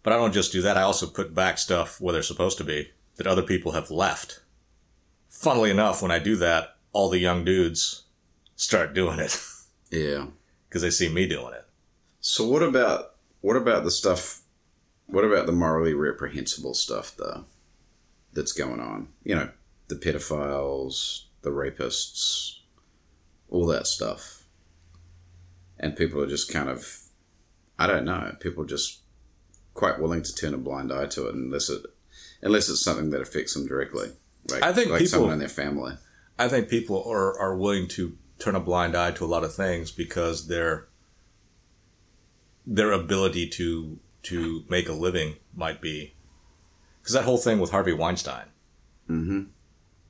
[0.03, 0.77] But I don't just do that.
[0.79, 4.41] I also put back stuff where they're supposed to be that other people have left.
[5.29, 8.03] Funnily enough, when I do that, all the young dudes
[8.57, 9.39] start doing it
[9.91, 10.27] Yeah.
[10.69, 11.65] because they see me doing it.
[12.21, 14.43] So what about what about the stuff?
[15.07, 17.45] What about the morally reprehensible stuff though?
[18.33, 19.09] That's going on.
[19.25, 19.49] You know,
[19.89, 22.59] the pedophiles, the rapists,
[23.49, 24.45] all that stuff.
[25.79, 27.01] And people are just kind of,
[27.79, 28.35] I don't know.
[28.41, 29.01] People are just
[29.75, 31.83] quite willing to turn a blind eye to it unless it,
[32.43, 34.11] unless it's something that affects them directly.
[34.51, 35.95] Like, I think like people- someone in their family.
[36.39, 39.55] I think people are, are willing to turn a blind eye to a lot of
[39.55, 40.89] things because their
[42.67, 46.15] their ability to to make a living might be
[47.01, 48.47] because that whole thing with Harvey Weinstein.
[49.09, 49.43] Mm-hmm.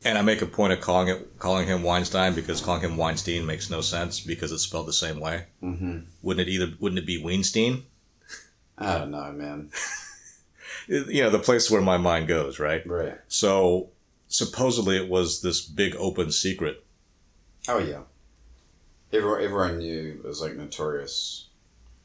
[0.03, 3.45] And I make a point of calling it calling him Weinstein because calling him Weinstein
[3.45, 5.45] makes no sense because it's spelled the same way.
[5.63, 5.99] Mm-hmm.
[6.23, 6.73] Wouldn't it either?
[6.79, 7.85] Wouldn't it be Weinstein?
[8.79, 9.71] I don't know, man.
[10.91, 12.85] You know, the place where my mind goes, right?
[12.85, 13.17] Right.
[13.29, 13.91] So
[14.27, 16.85] supposedly it was this big open secret.
[17.69, 18.03] Oh yeah.
[19.13, 21.47] Everyone, everyone knew it was like notorious.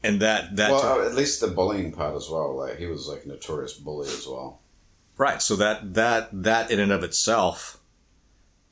[0.04, 2.56] And that that well, uh, at least the bullying part as well.
[2.56, 4.60] Like he was like a notorious bully as well.
[5.16, 5.42] Right.
[5.42, 7.80] So that that that in and of itself,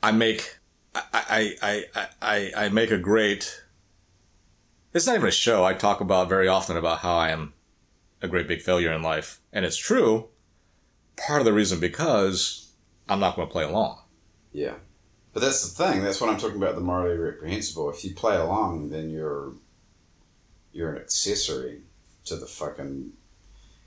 [0.05, 0.59] I make
[0.93, 1.55] I
[1.91, 3.63] I I I, make a great.
[4.93, 5.65] It's not even a show.
[5.65, 7.53] I talk about very often about how I am
[8.21, 10.29] a great big failure in life, and it's true.
[11.17, 12.71] Part of the reason because
[13.09, 13.99] I'm not going to play along.
[14.53, 14.75] Yeah,
[15.33, 16.03] but that's the thing.
[16.03, 16.75] That's what I'm talking about.
[16.75, 17.89] The morally reprehensible.
[17.89, 19.53] If you play along, then you're
[20.71, 21.81] you're an accessory
[22.25, 23.13] to the fucking.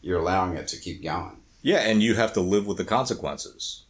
[0.00, 1.36] You're allowing it to keep going.
[1.62, 3.84] Yeah, and you have to live with the consequences.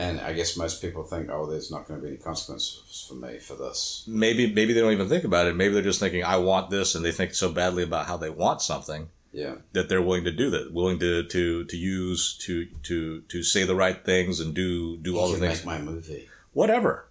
[0.00, 3.14] And I guess most people think, oh, there's not going to be any consequences for
[3.14, 4.04] me for this.
[4.06, 5.56] Maybe maybe they don't even think about it.
[5.56, 8.30] Maybe they're just thinking I want this, and they think so badly about how they
[8.30, 9.56] want something Yeah.
[9.72, 13.64] that they're willing to do that, willing to to to use to to to say
[13.64, 15.58] the right things and do do all you the things.
[15.58, 16.28] make my movie.
[16.52, 17.08] Whatever.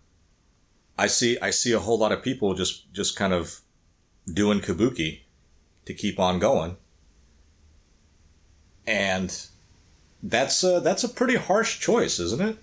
[0.97, 3.59] I see I see a whole lot of people just just kind of
[4.33, 5.23] doing kabuki
[5.85, 6.77] to keep on going,
[8.85, 9.45] and
[10.23, 12.57] that's a, that's a pretty harsh choice, isn't it?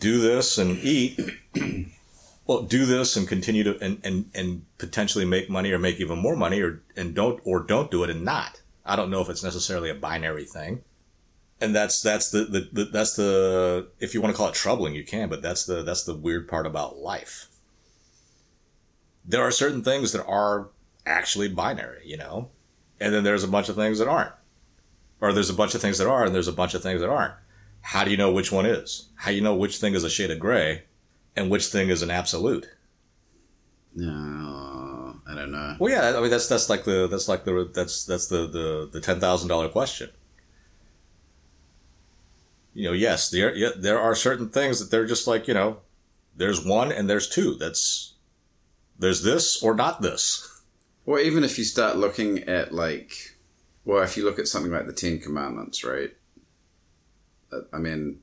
[0.00, 1.20] Do this and eat.
[2.46, 6.18] well, do this and continue to and, and, and potentially make money or make even
[6.18, 8.60] more money, or and don't or don't do it and not.
[8.84, 10.82] I don't know if it's necessarily a binary thing.
[11.60, 14.94] and that's that's the, the, the that's the if you want to call it troubling
[14.94, 17.48] you can but that's the that's the weird part about life
[19.24, 20.70] there are certain things that are
[21.06, 22.48] actually binary you know
[23.00, 24.32] and then there's a bunch of things that aren't
[25.20, 27.10] or there's a bunch of things that are and there's a bunch of things that
[27.10, 27.34] aren't
[27.82, 30.10] how do you know which one is how do you know which thing is a
[30.10, 30.84] shade of gray
[31.36, 32.68] and which thing is an absolute
[33.94, 35.76] No, I don't know.
[35.78, 38.88] well yeah i mean that's that's like the that's like the that's that's the the,
[38.92, 40.10] the $10000 question
[42.72, 45.78] you know, yes, there yeah, there are certain things that they're just like, you know,
[46.36, 47.56] there's one and there's two.
[47.56, 48.14] That's
[48.96, 50.62] there's this or not this.
[51.04, 53.36] Well, even if you start looking at like,
[53.84, 56.10] well, if you look at something like the Ten Commandments, right?
[57.72, 58.20] I mean,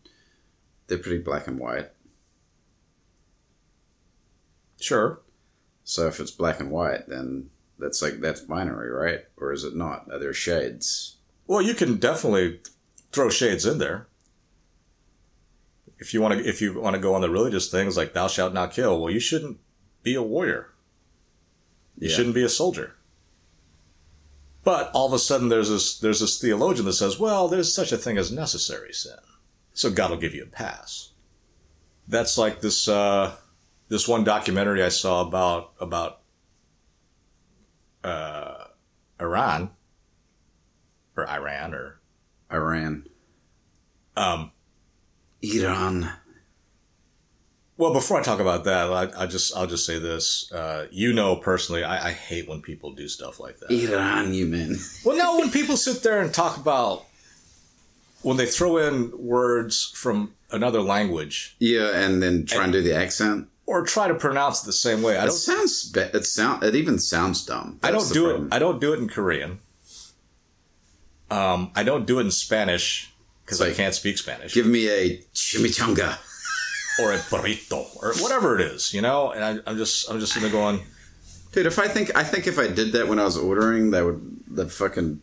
[0.88, 1.90] they're pretty black and white.
[4.80, 5.22] Sure.
[5.84, 9.22] So if it's black and white, then that's like that's binary, right?
[9.38, 10.08] Or is it not?
[10.12, 11.18] Are there shades?
[11.48, 12.60] Well, you can definitely
[13.12, 14.08] throw shades in there.
[15.98, 18.28] If you want to, if you want to go on the religious things like "Thou
[18.28, 19.60] shalt not kill," well, you shouldn't
[20.04, 20.74] be a warrior.
[21.98, 22.16] You Yeah.
[22.16, 22.97] shouldn't be a soldier.
[24.68, 27.94] But all of a sudden, there's this there's this theologian that says, "Well, there's such
[27.94, 29.16] a thing as necessary sin,
[29.72, 31.14] so God will give you a pass."
[32.06, 33.38] That's like this uh,
[33.88, 36.20] this one documentary I saw about about
[38.04, 38.66] uh,
[39.22, 39.70] Iran
[41.16, 42.02] or Iran or
[42.52, 43.08] Iran,
[44.18, 44.52] um,
[45.42, 46.12] Iran.
[47.78, 50.52] Well, before I talk about that, I, I just I'll just say this.
[50.52, 53.70] Uh, you know, personally, I, I hate when people do stuff like that.
[53.72, 54.78] Iran, you mean?
[55.06, 57.06] Well, no, when people sit there and talk about
[58.24, 62.96] when they throw in words from another language Yeah, and then try and do the
[62.96, 63.48] accent.
[63.68, 65.16] or try to pronounce it the same way.
[65.18, 65.36] I It don't.
[65.36, 65.92] sounds.
[65.92, 66.64] Be- it sound.
[66.64, 67.80] It even sounds dumb.
[67.84, 68.48] I don't do problem.
[68.48, 68.54] it.
[68.56, 69.60] I don't do it in Korean.
[71.30, 73.12] Um, I don't do it in Spanish
[73.46, 74.54] because I can't speak Spanish.
[74.54, 76.18] Give me a chimichanga.
[77.00, 79.32] Or a burrito or whatever it is, you know.
[79.32, 80.82] And I, I'm just I'm just sitting there going.
[81.52, 84.04] Dude, if I think I think if I did that when I was ordering, they
[84.04, 85.22] would the fucking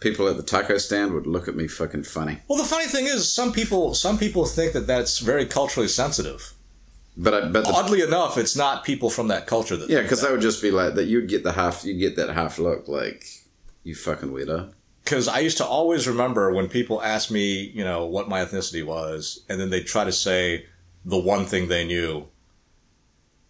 [0.00, 2.38] people at the taco stand would look at me fucking funny.
[2.48, 6.52] Well, the funny thing is, some people some people think that that's very culturally sensitive.
[7.16, 10.20] But I but the, Oddly enough, it's not people from that culture that yeah, because
[10.20, 10.28] that.
[10.28, 11.04] I would just be like that.
[11.04, 11.84] You'd get the half.
[11.84, 13.24] You get that half look like
[13.84, 14.72] you fucking weirdo.
[15.04, 18.84] because I used to always remember when people asked me, you know, what my ethnicity
[18.84, 20.66] was, and then they try to say
[21.06, 22.28] the one thing they knew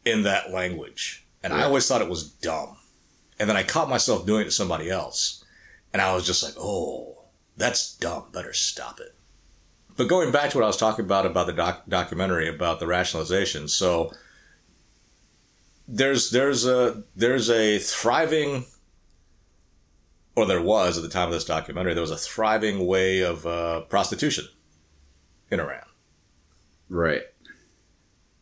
[0.05, 2.77] in that language, and I always thought it was dumb.
[3.39, 5.45] And then I caught myself doing it to somebody else,
[5.93, 7.25] and I was just like, "Oh,
[7.57, 8.27] that's dumb.
[8.33, 9.15] Better stop it."
[9.97, 12.87] But going back to what I was talking about about the doc- documentary about the
[12.87, 14.13] rationalization, so
[15.89, 18.67] there's there's a there's a thriving
[20.37, 23.47] or there was at the time of this documentary, there was a thriving way of
[23.47, 24.45] uh, prostitution
[25.51, 25.87] in Iran.
[26.91, 27.23] Right.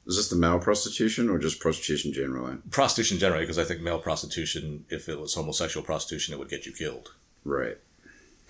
[0.07, 2.57] Is this the male prostitution or just prostitution generally?
[2.71, 6.67] Prostitution generally, because I think male prostitution, if it was homosexual prostitution, it would get
[6.67, 7.15] you killed.
[7.45, 7.79] Right.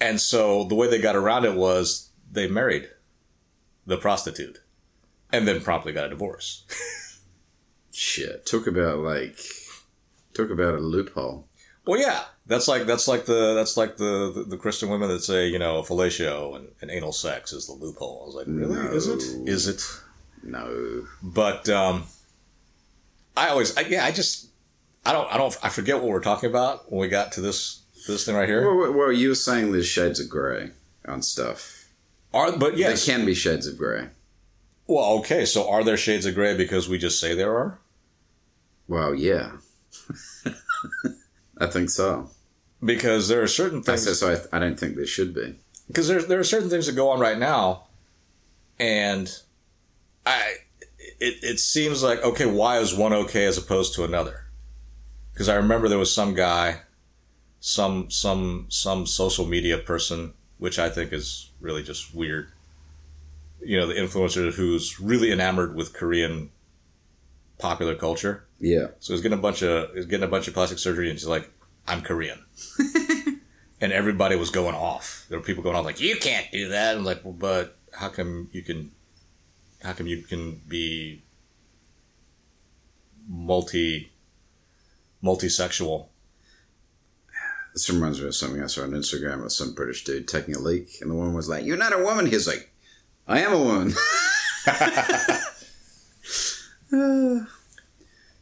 [0.00, 2.88] And so the way they got around it was they married
[3.86, 4.60] the prostitute
[5.32, 6.64] and then promptly got a divorce.
[7.92, 8.46] Shit.
[8.46, 9.38] Talk about like
[10.34, 11.46] talk about a loophole.
[11.86, 15.22] well, yeah, that's like that's like the that's like the, the, the Christian women that
[15.22, 18.22] say you know fellatio and, and anal sex is the loophole.
[18.22, 18.96] I was like, really?
[18.96, 19.38] Is it?
[19.38, 19.52] No.
[19.52, 19.82] Is it?
[20.46, 21.06] No.
[21.22, 22.04] But um,
[23.36, 24.48] I always, I, yeah, I just,
[25.06, 27.80] I don't, I don't, I forget what we're talking about when we got to this
[28.06, 28.62] this thing right here.
[28.76, 30.70] Well, well, you were saying there's shades of grey
[31.08, 31.88] on stuff.
[32.34, 34.08] Are but yes, There can be shades of grey.
[34.86, 35.44] well, okay.
[35.46, 37.78] So are there shades of gray because we just say there are?
[38.86, 39.52] Well, yeah.
[41.58, 42.30] I think so.
[42.84, 44.02] Because there are certain I things.
[44.04, 44.46] said so.
[44.52, 45.54] I, I don't think there should be.
[45.86, 47.84] because there there are certain things that go on right now,
[48.78, 49.30] and
[50.26, 50.54] I
[50.98, 54.46] it it seems like okay, why is one okay as opposed to another?
[55.32, 56.80] Because I remember there was some guy,
[57.60, 62.48] some some some social media person, which I think is really just weird.
[63.60, 66.50] You know, the influencer who's really enamored with Korean
[67.58, 68.44] popular culture.
[68.60, 68.88] Yeah.
[69.00, 71.28] So he's getting a bunch of he's getting a bunch of plastic surgery, and she's
[71.28, 71.50] like,
[71.86, 72.44] "I'm Korean,"
[73.80, 75.26] and everybody was going off.
[75.28, 78.08] There were people going on like, "You can't do that." I'm like, well, "But how
[78.08, 78.92] come you can?
[79.84, 81.22] How come you can be
[83.28, 84.10] multi
[85.22, 86.10] multi-sexual?"
[87.74, 90.60] This reminds me of something I saw on Instagram with some British dude taking a
[90.60, 92.70] leak, and the woman was like, "You're not a woman." He's like,
[93.26, 93.94] "I am a woman."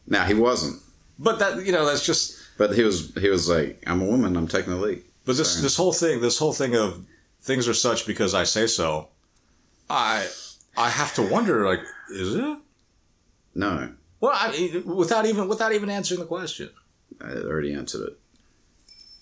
[0.07, 0.81] now he wasn't,
[1.19, 2.37] But that you know, that's just.
[2.57, 3.13] but he was.
[3.15, 4.37] He was like, "I'm a woman.
[4.37, 7.05] I'm taking a leak." But this this whole thing, this whole thing of
[7.41, 9.09] things are such because I say so,
[9.89, 10.27] I
[10.75, 12.57] I have to wonder like, is it?
[13.55, 16.69] No, Well, I, without even without even answering the question.
[17.21, 18.19] I already answered it.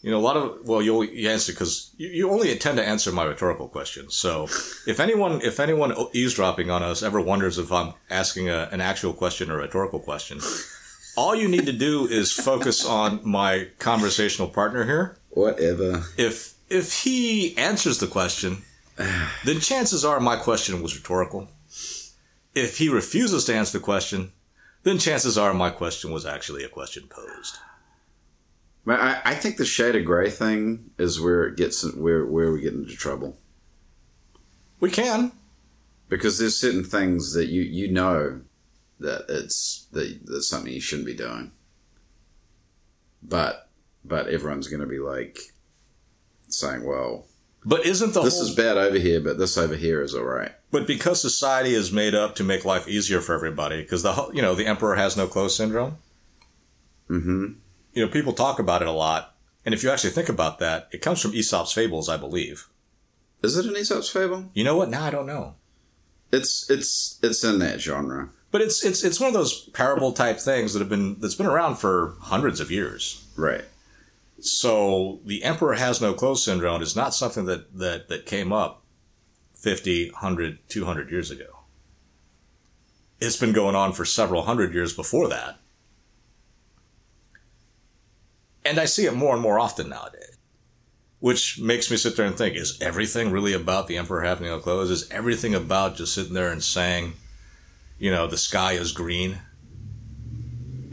[0.02, 2.88] You know, a lot of well, you you answer because you, you only intend to
[2.88, 4.16] answer my rhetorical questions.
[4.16, 4.46] So,
[4.88, 9.14] if anyone if anyone eavesdropping on us ever wonders if I'm asking a, an actual
[9.14, 10.40] question or a rhetorical question,
[11.16, 15.18] all you need to do is focus on my conversational partner here.
[15.30, 16.04] Whatever.
[16.18, 18.64] If if he answers the question,
[19.46, 21.48] then chances are my question was rhetorical.
[22.54, 24.34] If he refuses to answer the question,
[24.84, 27.58] then chances are my question was actually a question posed.
[28.88, 32.62] I, I think the shade of gray thing is where it gets where where we
[32.62, 33.38] get into trouble
[34.80, 35.32] We can.
[36.10, 38.42] because there's certain things that you you know
[39.00, 41.52] that it's that that's something you shouldn't be doing,
[43.22, 43.70] but
[44.04, 45.40] but everyone's going to be like
[46.48, 47.26] saying, well,
[47.64, 50.24] But isn't the this whole is bad over here, but this over here is all
[50.24, 50.52] right.
[50.72, 54.42] But because society is made up to make life easier for everybody, because the you
[54.42, 55.98] know the emperor has no clothes syndrome.
[57.10, 57.54] Mm-hmm.
[57.94, 59.36] You know, people talk about it a lot,
[59.66, 62.68] and if you actually think about that, it comes from Aesop's fables, I believe.
[63.44, 64.50] Is it an Aesop's fable?
[64.54, 64.90] You know what?
[64.90, 65.56] Now I don't know,
[66.32, 68.30] It's it's it's in that genre.
[68.52, 71.46] but it's it's it's one of those parable type things that have been that's been
[71.48, 73.26] around for hundreds of years.
[73.36, 73.66] Right.
[74.42, 78.84] So the emperor has no clothes syndrome is not something that that that came up
[79.54, 81.60] 50, 100, 200 years ago.
[83.20, 85.60] It's been going on for several hundred years before that.
[88.66, 90.38] And I see it more and more often nowadays.
[91.20, 94.58] Which makes me sit there and think, is everything really about the emperor having no
[94.58, 94.90] clothes?
[94.90, 97.14] Is everything about just sitting there and saying,
[98.00, 99.38] you know, the sky is green?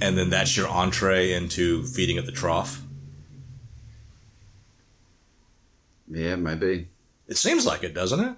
[0.02, 2.82] And then that's your entree into feeding at the trough?
[6.10, 6.88] Yeah, maybe.
[7.26, 8.36] It seems like it, doesn't it?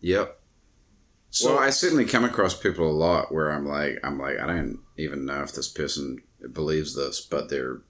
[0.00, 0.38] Yep.
[1.30, 4.46] So well, I certainly come across people a lot where I'm like, I'm like, I
[4.46, 6.22] don't even know if this person
[6.52, 7.82] believes this, but they're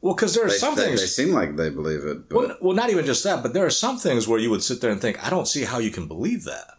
[0.00, 1.00] well, because there are they, some they, things.
[1.00, 2.28] they seem like they believe it.
[2.28, 4.62] But well, well, not even just that, but there are some things where you would
[4.62, 6.78] sit there and think, I don't see how you can believe that.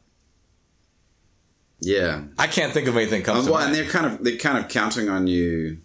[1.80, 3.86] yeah, I can't think of anything comes uh, to well, and mind.
[3.86, 5.80] they're kind of they're kind of counting on you.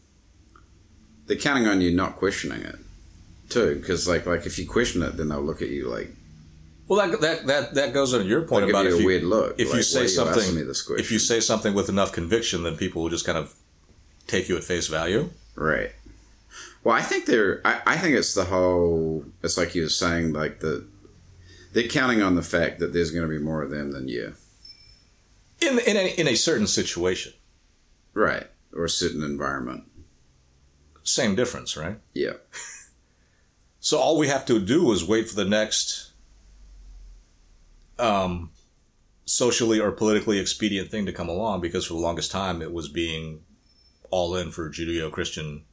[1.26, 2.76] They're counting on you not questioning it,
[3.48, 6.10] too, because like like if you question it, then they'll look at you like
[6.88, 9.22] Well, that that that, that goes on your point about you if a you, weird
[9.24, 9.54] look.
[9.58, 12.12] if like, you say "Why something, asking me this if you say something with enough
[12.12, 13.54] conviction, then people will just kind of
[14.26, 15.30] take you at face value.
[15.54, 15.92] Right.
[16.82, 17.60] Well, I think they're.
[17.66, 19.24] I, I think it's the whole.
[19.42, 20.86] It's like you were saying, like the.
[21.72, 24.34] They're counting on the fact that there's going to be more of them than you.
[25.60, 27.32] In in a, in a certain situation,
[28.12, 28.46] Right.
[28.74, 29.84] Or a certain environment.
[31.04, 31.98] same difference, right?
[32.12, 32.34] Yeah.
[33.84, 36.12] So all we have to do is wait for the next
[37.98, 38.50] um,
[39.26, 42.88] socially or politically expedient thing to come along because for the longest time it was
[42.88, 43.42] being
[44.10, 45.64] all in for Judeo Christian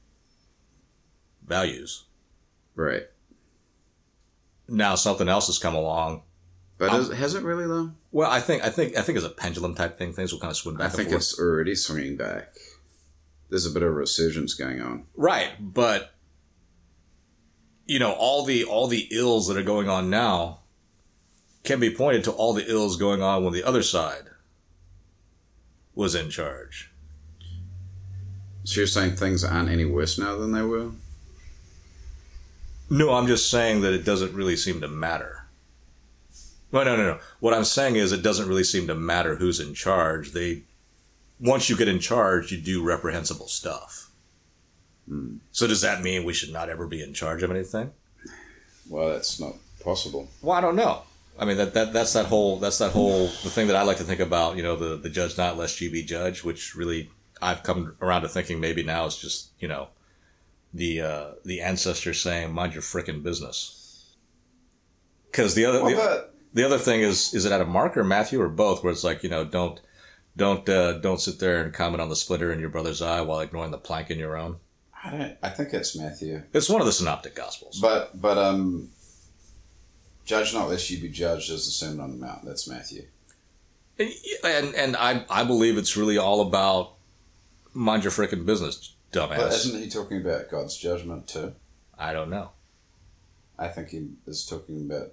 [1.48, 2.04] values.
[2.76, 3.04] Right.
[4.68, 6.24] Now something else has come along.
[6.78, 7.92] But Um, is, has it really though?
[8.12, 10.52] Well, I think I think I think as a pendulum type thing, things will kind
[10.52, 11.22] of swing back I think forth.
[11.22, 12.56] it's already swinging back.
[13.50, 15.06] There's a bit of resurgence going on.
[15.16, 16.14] Right, but
[17.92, 20.60] you know, all the all the ills that are going on now
[21.66, 24.30] can be pointed to all the ills going on when the other side
[25.94, 26.90] was in charge.
[28.64, 30.92] So you're saying things aren't any worse now than they were?
[32.90, 35.48] No, I'm just saying that it doesn't really seem to matter.
[36.72, 37.20] No, no, no, no.
[37.42, 40.32] What I'm saying is it doesn't really seem to matter who's in charge.
[40.32, 40.64] They
[41.42, 44.11] once you get in charge, you do reprehensible stuff.
[45.52, 47.92] So does that mean we should not ever be in charge of anything?
[48.90, 50.30] Well, that's not possible.
[50.42, 51.04] Well, I don't know.
[51.40, 53.98] I mean that, that that's that whole that's that whole the thing that I like
[53.98, 54.58] to think about.
[54.58, 57.10] You know, the the judge not lest you be judge, which really
[57.42, 59.90] I've come around to thinking maybe now it's just you know
[60.74, 64.14] the uh, the ancestors saying mind your frickin' business.
[65.32, 68.50] Because the other the, the other thing is is it at a marker Matthew or
[68.50, 69.82] both where it's like you know don't
[70.38, 73.40] don't uh, don't sit there and comment on the splinter in your brother's eye while
[73.40, 74.58] ignoring the plank in your own.
[75.04, 75.38] I don't.
[75.42, 76.44] I think it's Matthew.
[76.54, 77.80] It's one of the synoptic gospels.
[77.80, 78.90] But but um,
[80.26, 82.46] judge not lest you be judged is the Sermon on the Mount.
[82.46, 83.08] That's Matthew.
[84.00, 86.94] and and I I believe it's really all about
[87.74, 89.38] mind your frickin' business, dumbass.
[89.38, 91.54] But isn't he talking about God's judgment too?
[91.98, 92.52] I don't know
[93.62, 95.12] I think he is talking about.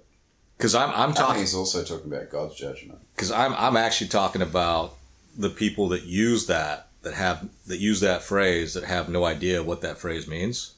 [0.57, 2.99] because I'm I'm talking he's also talking about God's judgment.
[3.15, 4.95] because I'm I'm actually talking about
[5.37, 9.63] the people that use that that have that use that phrase that have no idea
[9.63, 10.75] what that phrase means.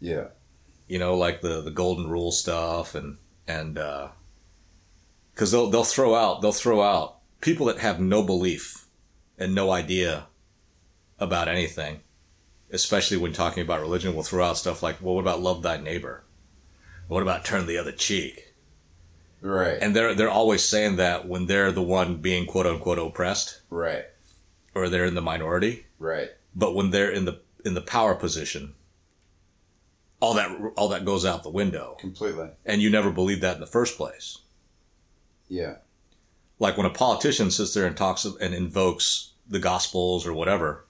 [0.00, 0.28] Yeah.
[0.88, 4.08] You know, like the the golden rule stuff and and uh,
[5.34, 8.86] because they'll they'll throw out they'll throw out people that have no belief
[9.38, 10.26] and no idea
[11.18, 12.00] about anything,
[12.70, 14.14] especially when talking about religion.
[14.14, 16.24] Will throw out stuff like, "Well, what about love thy neighbor?
[17.08, 18.54] What about turn the other cheek?"
[19.40, 19.78] Right.
[19.80, 24.04] And they're they're always saying that when they're the one being quote unquote oppressed right.
[24.74, 26.30] Or they're in the minority, Right.
[26.54, 28.74] but when they're in the in the power position,
[30.20, 32.50] all that all that goes out the window, Completely.
[32.64, 34.38] and you never believed that in the first place.
[35.48, 35.76] Yeah.
[36.60, 40.84] like when a politician sits there and talks and invokes the gospels or whatever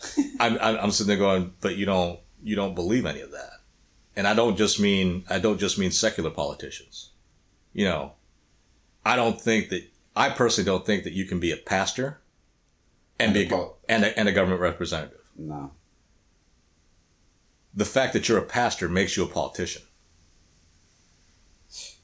[0.40, 3.52] I'm, I'm i'm sitting there going but you don't you don't believe any of that
[4.14, 7.12] and i don't just mean i don't just mean secular politicians
[7.72, 8.12] you know
[9.04, 9.82] i don't think that
[10.16, 12.18] i personally don't think that you can be a pastor
[13.20, 15.70] and, be a and, a, and a government representative No.
[17.74, 19.82] the fact that you're a pastor makes you a politician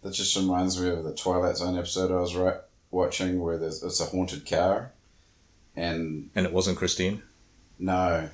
[0.02, 2.56] That just reminds me of the Twilight Zone episode I was right,
[2.90, 4.92] watching where there's it's a haunted car,
[5.76, 7.22] and and it wasn't christine
[7.78, 8.28] no,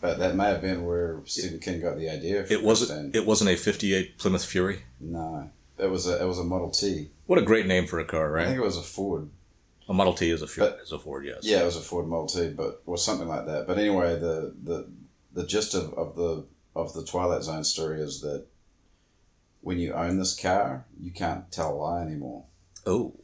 [0.00, 2.44] but that may have been where Stephen King got the idea.
[2.50, 3.10] It wasn't Christine.
[3.22, 7.10] it wasn't a 58 plymouth fury no, it was a it was a Model T.
[7.26, 8.44] what a great name for a car right?
[8.44, 9.30] I think it was a Ford.
[9.88, 11.40] A Model T is a Ford, But- is a Ford, yes.
[11.42, 13.66] Yeah, it was a Ford Model T, but or something like that.
[13.66, 14.88] But anyway, the the
[15.32, 16.44] the gist of, of the
[16.76, 18.46] of the Twilight Zone story is that
[19.60, 22.44] when you own this car, you can't tell a lie anymore.
[22.86, 23.14] Oh,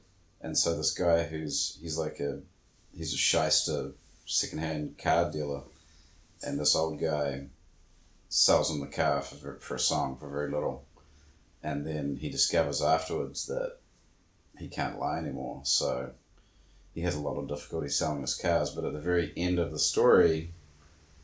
[0.41, 2.41] And so this guy who's he's like a
[2.97, 3.93] he's a shyster
[4.27, 5.63] secondhand car dealer,
[6.43, 7.47] and this old guy
[8.29, 10.85] sells him the car for for a song for very little,
[11.65, 13.79] and then he discovers afterwards that
[14.59, 15.63] he can't lie anymore.
[15.65, 16.11] So
[16.95, 18.71] he has a lot of difficulty selling his cars.
[18.71, 20.53] But at the very end of the story,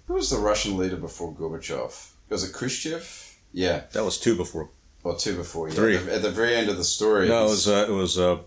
[0.07, 2.13] who was the Russian leader before Gorbachev?
[2.31, 3.37] Was it Khrushchev?
[3.53, 4.71] Yeah, that was two before.
[5.05, 5.69] or two before.
[5.69, 5.75] Yeah.
[5.75, 5.97] Three.
[5.97, 8.19] At the, at the very end of the story, No, it was uh, it was
[8.19, 8.39] uh,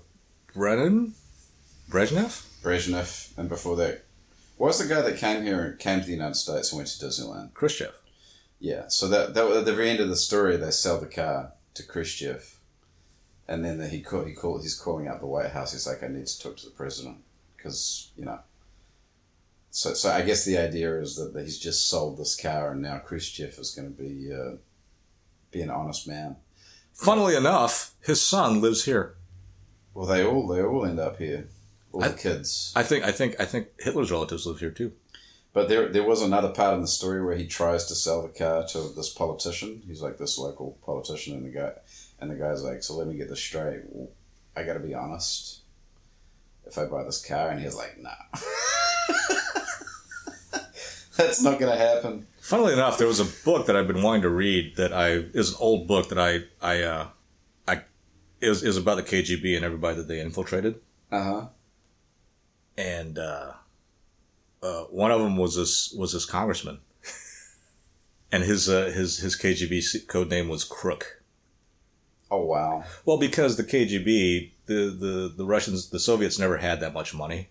[0.55, 1.13] Brennan,
[1.89, 2.49] Brezhnev.
[2.63, 4.05] Brezhnev, and before that,
[4.57, 6.89] what was the guy that came here, and came to the United States and went
[6.89, 7.53] to Disneyland?
[7.53, 7.93] Khrushchev.
[8.59, 11.51] Yeah, so that, that at the very end of the story, they sell the car
[11.75, 12.57] to Khrushchev,
[13.47, 15.71] and then he call, he call, he's calling out the White House.
[15.71, 17.17] He's like, I need to talk to the president
[17.57, 18.39] because you know.
[19.71, 22.99] So, so I guess the idea is that he's just sold this car, and now
[22.99, 24.57] Khrushchev is going to be uh,
[25.51, 26.35] be an honest man.
[26.93, 29.15] Funnily enough, his son lives here.
[29.95, 31.47] Well, they all they all end up here,
[31.91, 32.71] all I- the kids.
[32.75, 34.91] I think I think I think Hitler's relatives live here too.
[35.53, 38.29] But there, there was another part in the story where he tries to sell the
[38.29, 39.83] car to this politician.
[39.85, 41.73] He's like this local politician, and the guy,
[42.19, 43.81] and the guy's like, "So let me get this straight.
[44.55, 45.59] I got to be honest.
[46.65, 48.09] If I buy this car," and he's like, "Nah,
[51.17, 54.29] that's not gonna happen." Funnily enough, there was a book that I've been wanting to
[54.29, 57.07] read that I is an old book that I I uh,
[57.67, 57.81] I
[58.41, 60.81] is is about the KGB and everybody that they infiltrated.
[61.11, 61.45] Uh huh.
[62.75, 63.51] and uh,
[64.63, 66.79] uh, one of them was this was this congressman,
[68.31, 71.21] and his uh, his his KGB code name was Crook.
[72.31, 72.83] Oh wow.
[73.05, 77.49] Well, because the KGB, the, the the Russians, the Soviets never had that much money,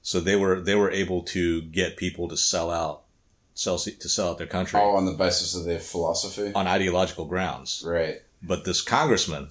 [0.00, 3.02] so they were they were able to get people to sell out,
[3.54, 6.52] sell to sell out their country Oh, on the basis of their philosophy.
[6.54, 7.82] on ideological grounds.
[7.86, 8.22] Right.
[8.42, 9.50] But this congressman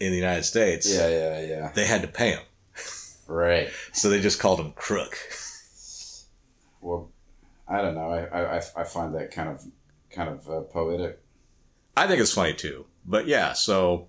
[0.00, 1.72] in the United States, Yeah, yeah, yeah.
[1.74, 2.42] they had to pay him,
[3.28, 3.68] Right.
[3.92, 5.16] so they just called him Crook.
[6.82, 7.10] Well,
[7.66, 8.10] I don't know.
[8.10, 9.64] I, I, I- find that kind of
[10.10, 11.20] kind of uh, poetic.
[11.96, 12.84] I think it's funny too.
[13.06, 14.08] But yeah, so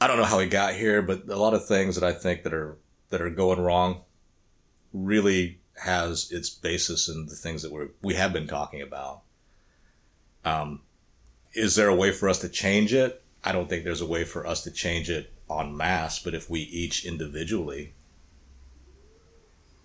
[0.00, 2.42] I don't know how he got here, but a lot of things that I think
[2.42, 2.76] that are
[3.08, 4.02] that are going wrong
[4.92, 9.22] really has its basis in the things that we're we have been talking about.
[10.44, 10.80] Um,
[11.54, 13.22] is there a way for us to change it?
[13.44, 16.48] I don't think there's a way for us to change it en masse, but if
[16.50, 17.94] we each individually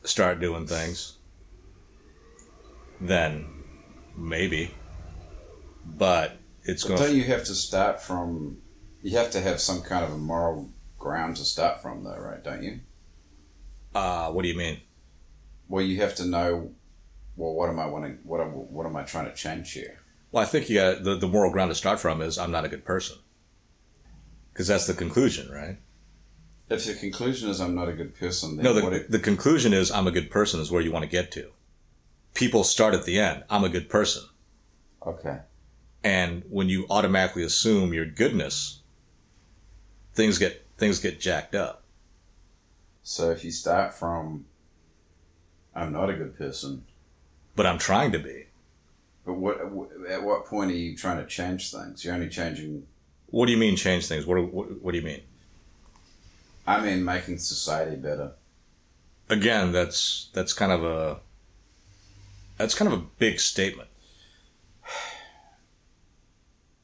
[0.04, 1.17] start doing things,
[3.02, 3.46] then
[4.16, 4.72] maybe.
[5.86, 8.58] But it's But going don't you have to start from?
[9.02, 12.44] You have to have some kind of a moral ground to start from, though, right?
[12.44, 12.80] Don't you?
[13.96, 14.82] Uh, what do you mean?
[15.70, 16.72] Well, you have to know.
[17.36, 18.20] Well, what am I wanting?
[18.24, 20.00] What am, what am I trying to change here?
[20.32, 22.66] Well, I think you got the, the moral ground to start from is I'm not
[22.66, 23.18] a good person.
[24.52, 25.78] Because that's the conclusion, right?
[26.70, 28.90] If the conclusion is I'm not a good person, then No, what?
[28.90, 31.32] the, It, the conclusion is I'm a good person is where you want to get
[31.34, 31.52] to.
[32.38, 33.44] People start at the end.
[33.50, 34.22] I'm a good person.
[35.06, 35.40] okay.
[36.04, 38.82] And when you automatically assume your goodness,
[40.14, 41.82] things get things get jacked up.
[43.02, 44.46] So if you start from,
[45.76, 46.86] I'm not a good person,
[47.56, 48.46] But I'm trying to be.
[49.26, 49.58] but what?
[50.08, 52.06] At what point are you trying to change things?
[52.06, 52.86] You're only changing
[53.32, 54.26] What do you mean change things?
[54.28, 55.22] What, what, what do you mean?
[56.68, 58.34] I mean, making society better.
[59.28, 61.20] Again, that's that's kind of a
[62.58, 63.90] that's kind of a big statement.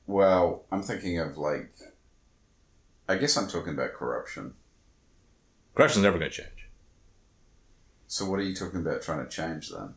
[0.06, 1.72] Well, I'm thinking of like,
[3.08, 4.54] I guess I'm talking about corruption.
[5.76, 6.70] Corruption's never going to change.
[8.08, 9.96] So, what are you talking about trying to change then?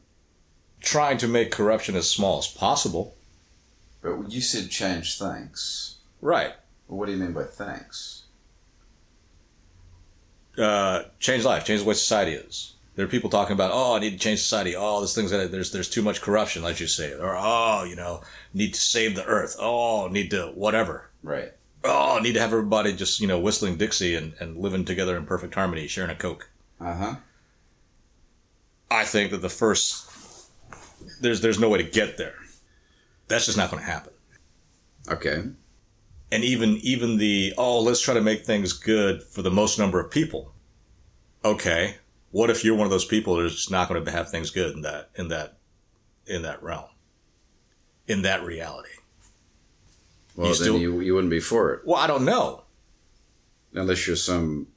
[0.81, 3.15] Trying to make corruption as small as possible.
[4.01, 5.97] But you said change things.
[6.21, 6.55] Right.
[6.89, 8.25] Well, what do you mean by things?
[10.57, 12.76] Uh, change life, change the way society is.
[12.97, 14.75] There are people talking about, oh, I need to change society.
[14.75, 17.95] Oh, this thing's that there's there's too much corruption, like you say, or oh, you
[17.95, 18.23] know,
[18.55, 19.55] need to save the earth.
[19.61, 21.11] Oh, need to whatever.
[21.23, 21.53] Right.
[21.85, 25.27] Oh, need to have everybody just you know whistling Dixie and, and living together in
[25.27, 26.49] perfect harmony, sharing a coke.
[26.81, 27.15] Uh huh.
[28.91, 30.51] I think that the first
[31.21, 32.37] there's there's no way to get there.
[33.29, 34.15] That's just not going to happen.
[35.09, 35.43] Okay.
[36.33, 40.01] And even even the oh, let's try to make things good for the most number
[40.01, 40.53] of people.
[41.45, 41.97] Okay,
[42.31, 44.83] what if you're one of those people that's not going to have things good in
[44.83, 45.57] that in that
[46.27, 46.89] in that realm,
[48.07, 48.91] in that reality?
[50.35, 52.65] Well, You then still- you you wouldn't be for it Well, I don't know.
[53.73, 54.69] unless you're some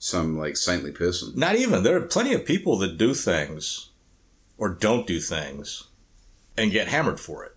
[0.00, 1.32] some like saintly person.
[1.34, 1.82] Not even.
[1.82, 3.90] There are plenty of people that do things
[4.56, 5.84] or don't do things
[6.56, 7.56] and get hammered for it.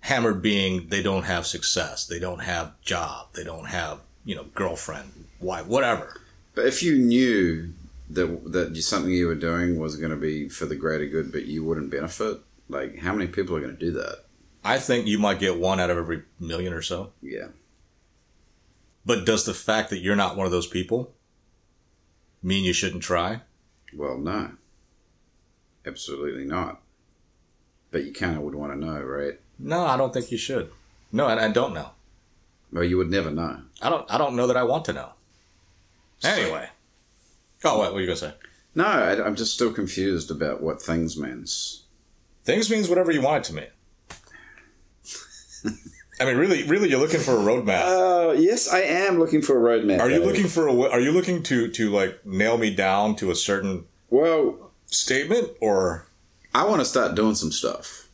[0.00, 4.44] Hammered being they don't have success, they don't have job, they don't have, you know,
[4.54, 6.20] girlfriend, wife, whatever.
[6.54, 7.72] But if you knew
[8.10, 11.46] that that something you were doing was going to be for the greater good, but
[11.46, 14.24] you wouldn't benefit, like how many people are going to do that?
[14.64, 17.12] I think you might get one out of every million or so.
[17.22, 17.48] Yeah.
[19.04, 21.14] But does the fact that you're not one of those people
[22.42, 23.40] mean you shouldn't try?
[23.94, 24.52] Well, no.
[25.86, 26.82] Absolutely not.
[27.90, 29.40] But you kind of would want to know, right?
[29.58, 30.70] No, I don't think you should.
[31.10, 31.90] No, I, I don't know.
[32.70, 33.62] Well, you would never know.
[33.80, 34.10] I don't.
[34.12, 35.12] I don't know that I want to know.
[36.22, 36.68] Anyway.
[37.64, 38.34] Oh, wait, what were you gonna say?
[38.74, 41.84] No, I, I'm just still confused about what things means.
[42.44, 43.66] Things means whatever you want it to mean.
[46.20, 47.82] I mean, really, really, you're looking for a roadmap.
[47.84, 50.00] Oh, yes, I am looking for a roadmap.
[50.00, 50.72] Are you looking for a?
[50.90, 56.06] Are you looking to to like nail me down to a certain Well, statement or?
[56.54, 58.08] I want to start doing some stuff,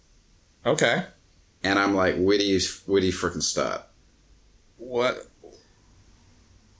[0.66, 1.05] Okay.
[1.62, 3.82] and I'm like, where do you where do you freaking start?
[4.76, 5.26] What?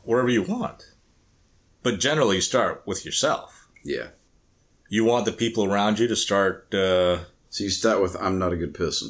[0.03, 0.91] Wherever you want,
[1.85, 3.69] but generally, you start with yourself.
[3.85, 4.09] Yeah.
[4.89, 6.75] You want the people around you to start.
[6.75, 7.19] Uh,
[7.51, 9.09] So you start with, I'm not a good person.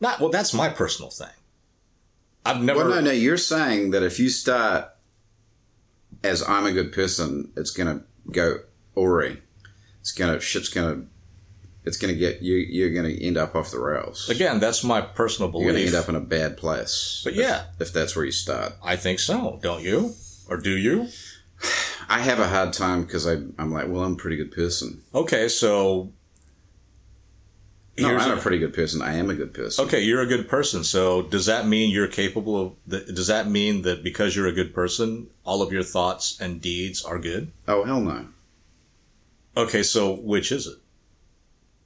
[0.00, 0.30] not well.
[0.30, 1.36] That's my personal thing.
[2.46, 2.80] I've never.
[2.80, 4.88] Well, no, no, you're saying that if you start
[6.24, 8.60] as I'm a good person, it's gonna go
[8.96, 9.38] awry.
[10.00, 11.04] It's gonna shit's gonna.
[11.84, 12.56] It's gonna get you.
[12.56, 14.28] You're gonna end up off the rails.
[14.28, 15.64] Again, that's my personal belief.
[15.66, 17.20] You're gonna end up in a bad place.
[17.24, 17.64] But if- yeah.
[17.80, 18.72] if that's where you start.
[18.82, 19.58] I think so.
[19.62, 20.14] Don't you?
[20.48, 21.08] Or do you?
[22.08, 25.02] I have a hard time because I'm like, well, I'm a pretty good person.
[25.14, 26.12] Okay, so
[27.98, 29.02] No, I'm a- a pretty good person.
[29.02, 29.84] I am a good person.
[29.84, 30.00] okay.
[30.00, 30.82] You're a good person.
[30.84, 32.72] So does that mean you're capable of?
[32.90, 36.60] th- Does that mean that because you're a good person, all of your thoughts and
[36.60, 37.52] deeds are good?
[37.68, 38.26] Oh hell no.
[39.56, 40.78] Okay, so which is it?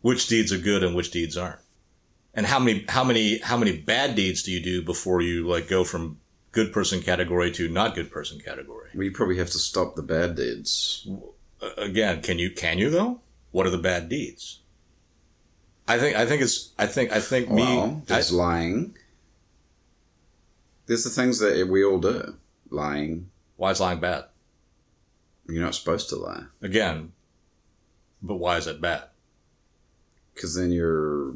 [0.00, 1.58] Which deeds are good and which deeds aren't?
[2.34, 5.68] And how many how many how many bad deeds do you do before you like
[5.68, 6.18] go from
[6.56, 8.88] good person category to not good person category?
[8.94, 11.06] We probably have to stop the bad deeds.
[11.76, 13.20] Again, can you can you though?
[13.52, 14.60] What are the bad deeds?
[15.86, 18.96] I think I think it's I think I think me well, I- lying.
[20.86, 22.36] There's the things that we all do.
[22.70, 23.30] Lying.
[23.56, 24.24] why is lying bad?
[25.48, 27.12] You're not supposed to lie Again,
[28.22, 29.04] but why is it bad?
[30.34, 31.34] because then you're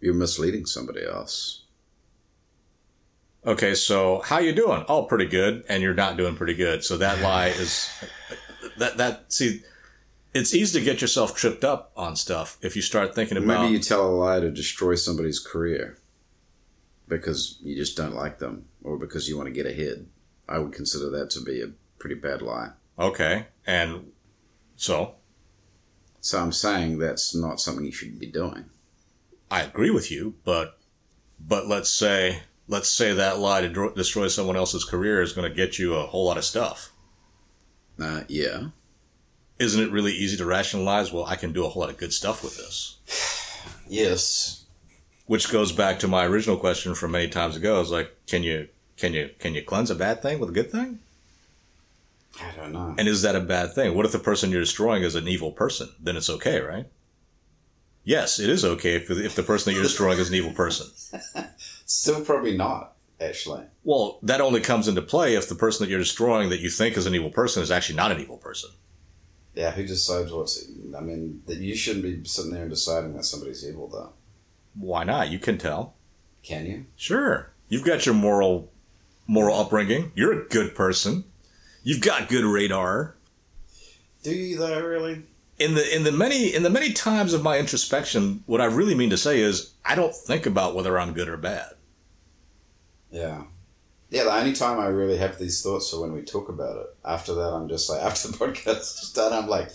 [0.00, 1.61] you're misleading somebody else.
[3.44, 4.84] Okay, so how you doing?
[4.88, 6.84] Oh, pretty good, and you're not doing pretty good.
[6.84, 7.90] So that lie is
[8.78, 9.62] that that see,
[10.32, 13.62] it's easy to get yourself tripped up on stuff if you start thinking about.
[13.62, 15.98] Maybe you tell a lie to destroy somebody's career
[17.08, 20.06] because you just don't like them or because you want to get ahead.
[20.48, 22.70] I would consider that to be a pretty bad lie.
[22.98, 24.12] okay, and
[24.76, 25.16] so
[26.20, 28.66] So I'm saying that's not something you should be doing.
[29.50, 30.78] I agree with you, but
[31.40, 32.42] but let's say
[32.72, 35.94] let's say that lie to dro- destroy someone else's career is going to get you
[35.94, 36.90] a whole lot of stuff.
[38.00, 38.68] Uh, yeah.
[39.58, 41.12] Isn't it really easy to rationalize?
[41.12, 42.98] Well, I can do a whole lot of good stuff with this.
[43.88, 44.64] Yes.
[45.26, 47.80] Which goes back to my original question from many times ago.
[47.80, 50.70] Is like, can you can you can you cleanse a bad thing with a good
[50.70, 50.98] thing?
[52.40, 52.94] I don't know.
[52.96, 53.94] And is that a bad thing?
[53.94, 55.90] What if the person you're destroying is an evil person?
[56.00, 56.86] Then it's okay, right?
[58.02, 60.86] Yes, it is okay if, if the person that you're destroying is an evil person.
[61.92, 62.94] Still probably not.
[63.20, 66.68] Actually, Well, that only comes into play if the person that you're destroying that you
[66.70, 68.70] think is an evil person is actually not an evil person.
[69.54, 69.70] yeah.
[69.72, 70.66] Who decides what's?
[70.96, 74.12] I mean, that you shouldn't be sitting there and deciding that somebody's evil, though.
[74.74, 75.30] Why not?
[75.30, 75.94] You can tell.
[76.42, 76.86] Can you?
[76.96, 77.52] Sure.
[77.68, 78.72] You've got your moral
[79.28, 80.10] moral upbringing.
[80.16, 81.24] You're a good person.
[81.84, 83.14] You've got good radar.
[84.24, 84.80] Do you though?
[84.80, 85.22] Really?
[85.58, 88.94] In the in the many in the many times of my introspection, what I really
[88.96, 91.74] mean to say is I don't think about whether I'm good or bad.
[93.12, 93.44] Yeah.
[94.10, 96.86] Yeah, the only time I really have these thoughts are when we talk about it.
[97.04, 99.70] After that, I'm just like, after the podcast is done, I'm like,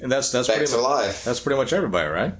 [0.00, 1.24] And that's that's back pretty to much, life.
[1.24, 2.34] that's pretty much everybody, right?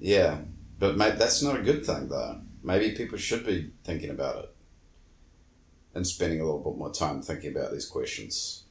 [0.00, 0.38] Yeah.
[0.78, 2.40] But mate, that's not a good thing, though.
[2.62, 4.54] Maybe people should be thinking about it
[5.94, 8.64] and spending a little bit more time thinking about these questions.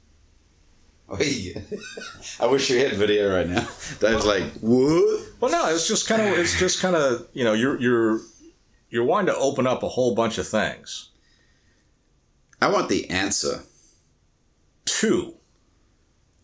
[1.10, 3.66] I wish we had video right now.
[3.99, 5.22] Dave's like, what?
[5.39, 8.22] Well, no, it's just kind of it's just kind of you know you're you're
[8.89, 11.09] you're wanting to open up a whole bunch of things.
[12.61, 13.63] I want the answer.
[14.85, 15.35] Two,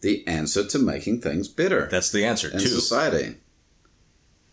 [0.01, 2.49] The answer to making things better that's the answer.
[2.49, 3.37] in Two, society.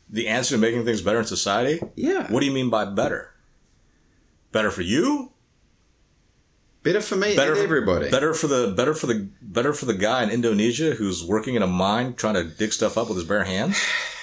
[0.09, 1.81] the answer to making things better in society.
[1.97, 2.31] Yeah.
[2.33, 3.35] What do you mean by better?
[4.53, 5.33] Better for you?
[6.83, 8.11] Better for me Better and for everybody.
[8.11, 11.63] Better for the better for the better for the guy in Indonesia who's working in
[11.63, 13.77] a mine trying to dig stuff up with his bare hands.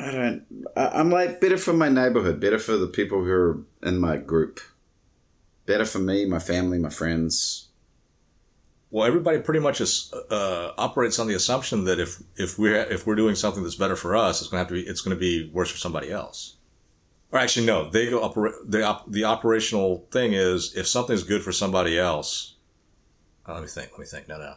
[0.00, 0.42] I don't.
[0.76, 2.40] I'm like better for my neighborhood.
[2.40, 4.60] Better for the people who are in my group.
[5.66, 7.68] Better for me, my family, my friends.
[8.90, 13.06] Well, everybody pretty much is, uh, operates on the assumption that if if we're if
[13.06, 15.50] we're doing something that's better for us, it's to have to be it's to be
[15.52, 16.56] worse for somebody else.
[17.30, 21.42] Or actually, no, they go opera- the op- the operational thing is if something's good
[21.42, 22.54] for somebody else.
[23.46, 23.90] uh, let me think.
[23.92, 24.28] Let me think.
[24.28, 24.54] No, no.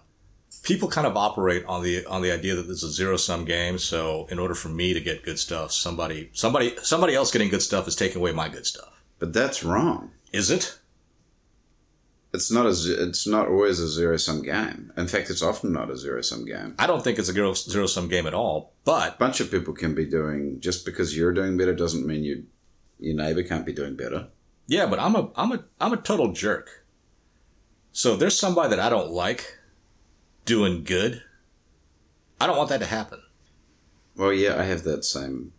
[0.63, 3.45] People kind of operate on the on the idea that this is a zero sum
[3.45, 3.79] game.
[3.79, 7.63] So in order for me to get good stuff, somebody somebody somebody else getting good
[7.63, 9.03] stuff is taking away my good stuff.
[9.17, 10.11] But that's wrong.
[10.31, 10.77] Is it?
[12.33, 12.73] It's not a.
[13.07, 14.93] It's not always a zero sum game.
[14.95, 16.75] In fact, it's often not a zero sum game.
[16.79, 18.73] I don't think it's a zero sum game at all.
[18.85, 22.23] But A bunch of people can be doing just because you're doing better doesn't mean
[22.23, 22.45] you,
[22.99, 24.27] your neighbor can't be doing better.
[24.67, 26.85] Yeah, but I'm a I'm a I'm a total jerk.
[27.91, 29.57] So if there's somebody that I don't like
[30.45, 31.23] doing good,
[32.39, 33.21] I don't want that to happen.
[34.15, 35.53] Well, yeah, I have that same.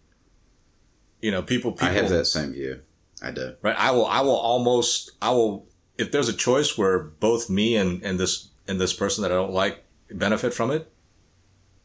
[1.21, 2.83] You know, people people I have that same view.
[3.23, 3.55] I do.
[3.63, 3.77] right.
[3.79, 5.67] I will I will almost I will
[5.97, 9.37] if there's a choice where both me and and this and this person that I
[9.37, 10.93] don't like benefit from it,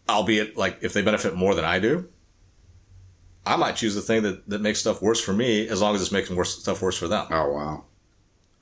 [0.10, 2.10] albeit like if they benefit more than I do,
[3.46, 6.02] I might choose the thing that that makes stuff worse for me as long as
[6.02, 7.28] it's making worse stuff worse for them.
[7.30, 7.86] Oh wow.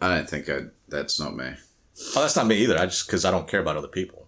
[0.01, 0.63] I don't think I.
[0.87, 1.53] That's not me.
[2.15, 2.77] Oh, that's not me either.
[2.77, 4.24] I just because I don't care about other people,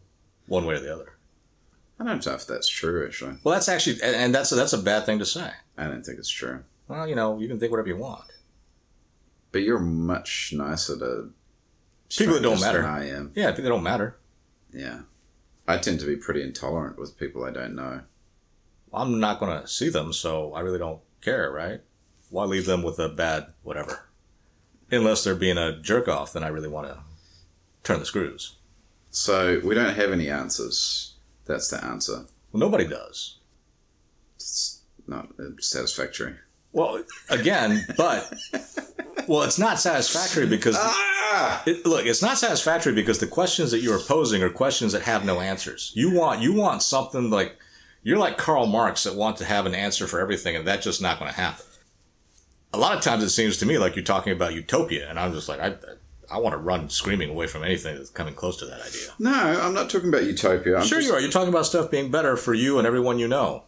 [0.48, 1.14] one way or the other.
[2.00, 3.06] I don't know if that's true.
[3.06, 5.52] Actually, Well, that's actually, and- and that's that's a bad thing to say.
[5.78, 6.64] I don't think it's true.
[6.88, 8.26] Well, you know, you can think whatever you want.
[9.52, 11.32] But you're much nicer to
[12.10, 12.86] People that don't matter.
[12.86, 13.32] I am.
[13.36, 14.18] Yeah, I think they don't matter.
[14.72, 15.02] Yeah,
[15.68, 18.02] I tend to be pretty intolerant with people I don't know.
[18.94, 21.82] I'm not going to see them, so I really don't care, right?
[22.30, 24.08] Why leave them with a bad whatever?
[24.92, 27.00] Unless they're being a jerk off, then I really want to
[27.84, 28.57] turn the screws.
[29.18, 31.16] So we don't have any answers.
[31.46, 32.26] That's the answer.
[32.52, 33.40] Well, nobody does.
[34.36, 36.36] It's not uh, satisfactory.
[36.72, 38.32] Well, again, but
[39.28, 41.64] well, it's not satisfactory because Ah!
[41.66, 45.02] it, look, it's not satisfactory because the questions that you are posing are questions that
[45.02, 45.92] have no answers.
[45.96, 47.58] You want you want something like
[48.04, 51.02] you're like Karl Marx that want to have an answer for everything, and that's just
[51.02, 51.66] not going to happen.
[52.72, 55.34] A lot of times, it seems to me like you're talking about utopia, and I'm
[55.34, 55.76] just like, I,
[56.30, 59.14] I want to run screaming away from anything that's coming close to that idea.
[59.20, 60.78] No, I'm not talking about utopia.
[60.78, 61.20] I'm sure, just- you are.
[61.22, 63.64] You're talking about stuff being better for you and everyone you know.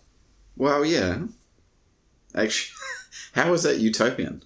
[0.57, 1.19] Well, yeah.
[2.35, 2.73] Actually,
[3.33, 4.43] how is that utopian?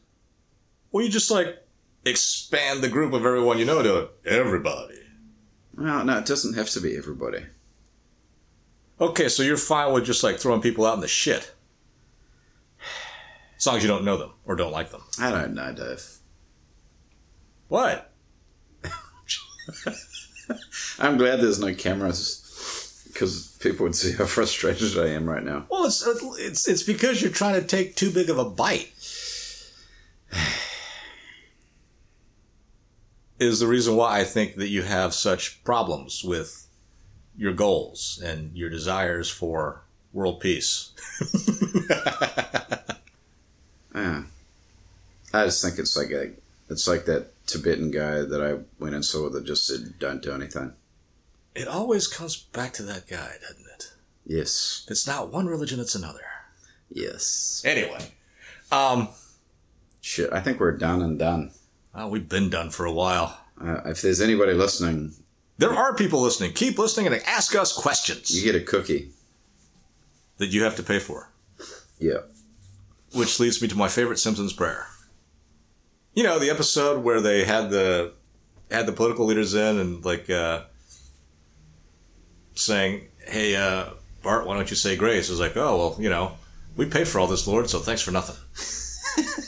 [0.92, 1.58] Well, you just like
[2.06, 5.00] expand the group of everyone you know to everybody.
[5.76, 7.46] Well, no, it doesn't have to be everybody.
[9.02, 11.52] Okay, so you're fine with just like throwing people out in the shit.
[13.58, 15.02] As long as you don't know them or don't like them.
[15.20, 16.06] I don't know, Dave.
[17.74, 18.12] What?
[21.00, 25.66] I'm glad there's no cameras because people would see how frustrated I am right now.
[25.72, 26.06] Well, it's
[26.38, 28.92] it's it's because you're trying to take too big of a bite.
[33.40, 36.68] Is the reason why I think that you have such problems with
[37.36, 39.82] your goals and your desires for
[40.14, 40.92] world peace.
[43.96, 44.26] Yeah.
[45.34, 46.30] I just think it's like a,
[46.70, 50.34] it's like that Tibetan guy that I went and saw that just said, "Don't do
[50.34, 50.74] anything."
[51.56, 53.94] It always comes back to that guy, doesn't it?
[54.26, 56.22] Yes, it's not one religion, it's another.
[56.90, 57.62] yes.
[57.66, 58.00] Anyway,
[58.72, 59.10] um,
[60.02, 61.52] Shit, I think we're done and done.
[61.96, 63.40] Oh, we've been done for a while.
[63.62, 65.14] Uh, if there's anybody listening,
[65.60, 66.54] There are people listening.
[66.54, 69.12] Keep listening and ask us questions you get a cookie.
[70.40, 71.30] that you have to pay for.
[72.00, 72.22] Yeah.
[73.14, 74.88] Which leads me to my favorite Simpsons prayer.
[76.14, 78.14] You know, the episode where they had the
[78.70, 80.64] had the political leaders in and like uh
[82.56, 83.90] saying, Hey, uh,
[84.22, 85.30] Bart, why don't you say grace?
[85.30, 86.34] It was like, Oh well, you know,
[86.76, 88.36] we paid for all this, Lord, so thanks for nothing.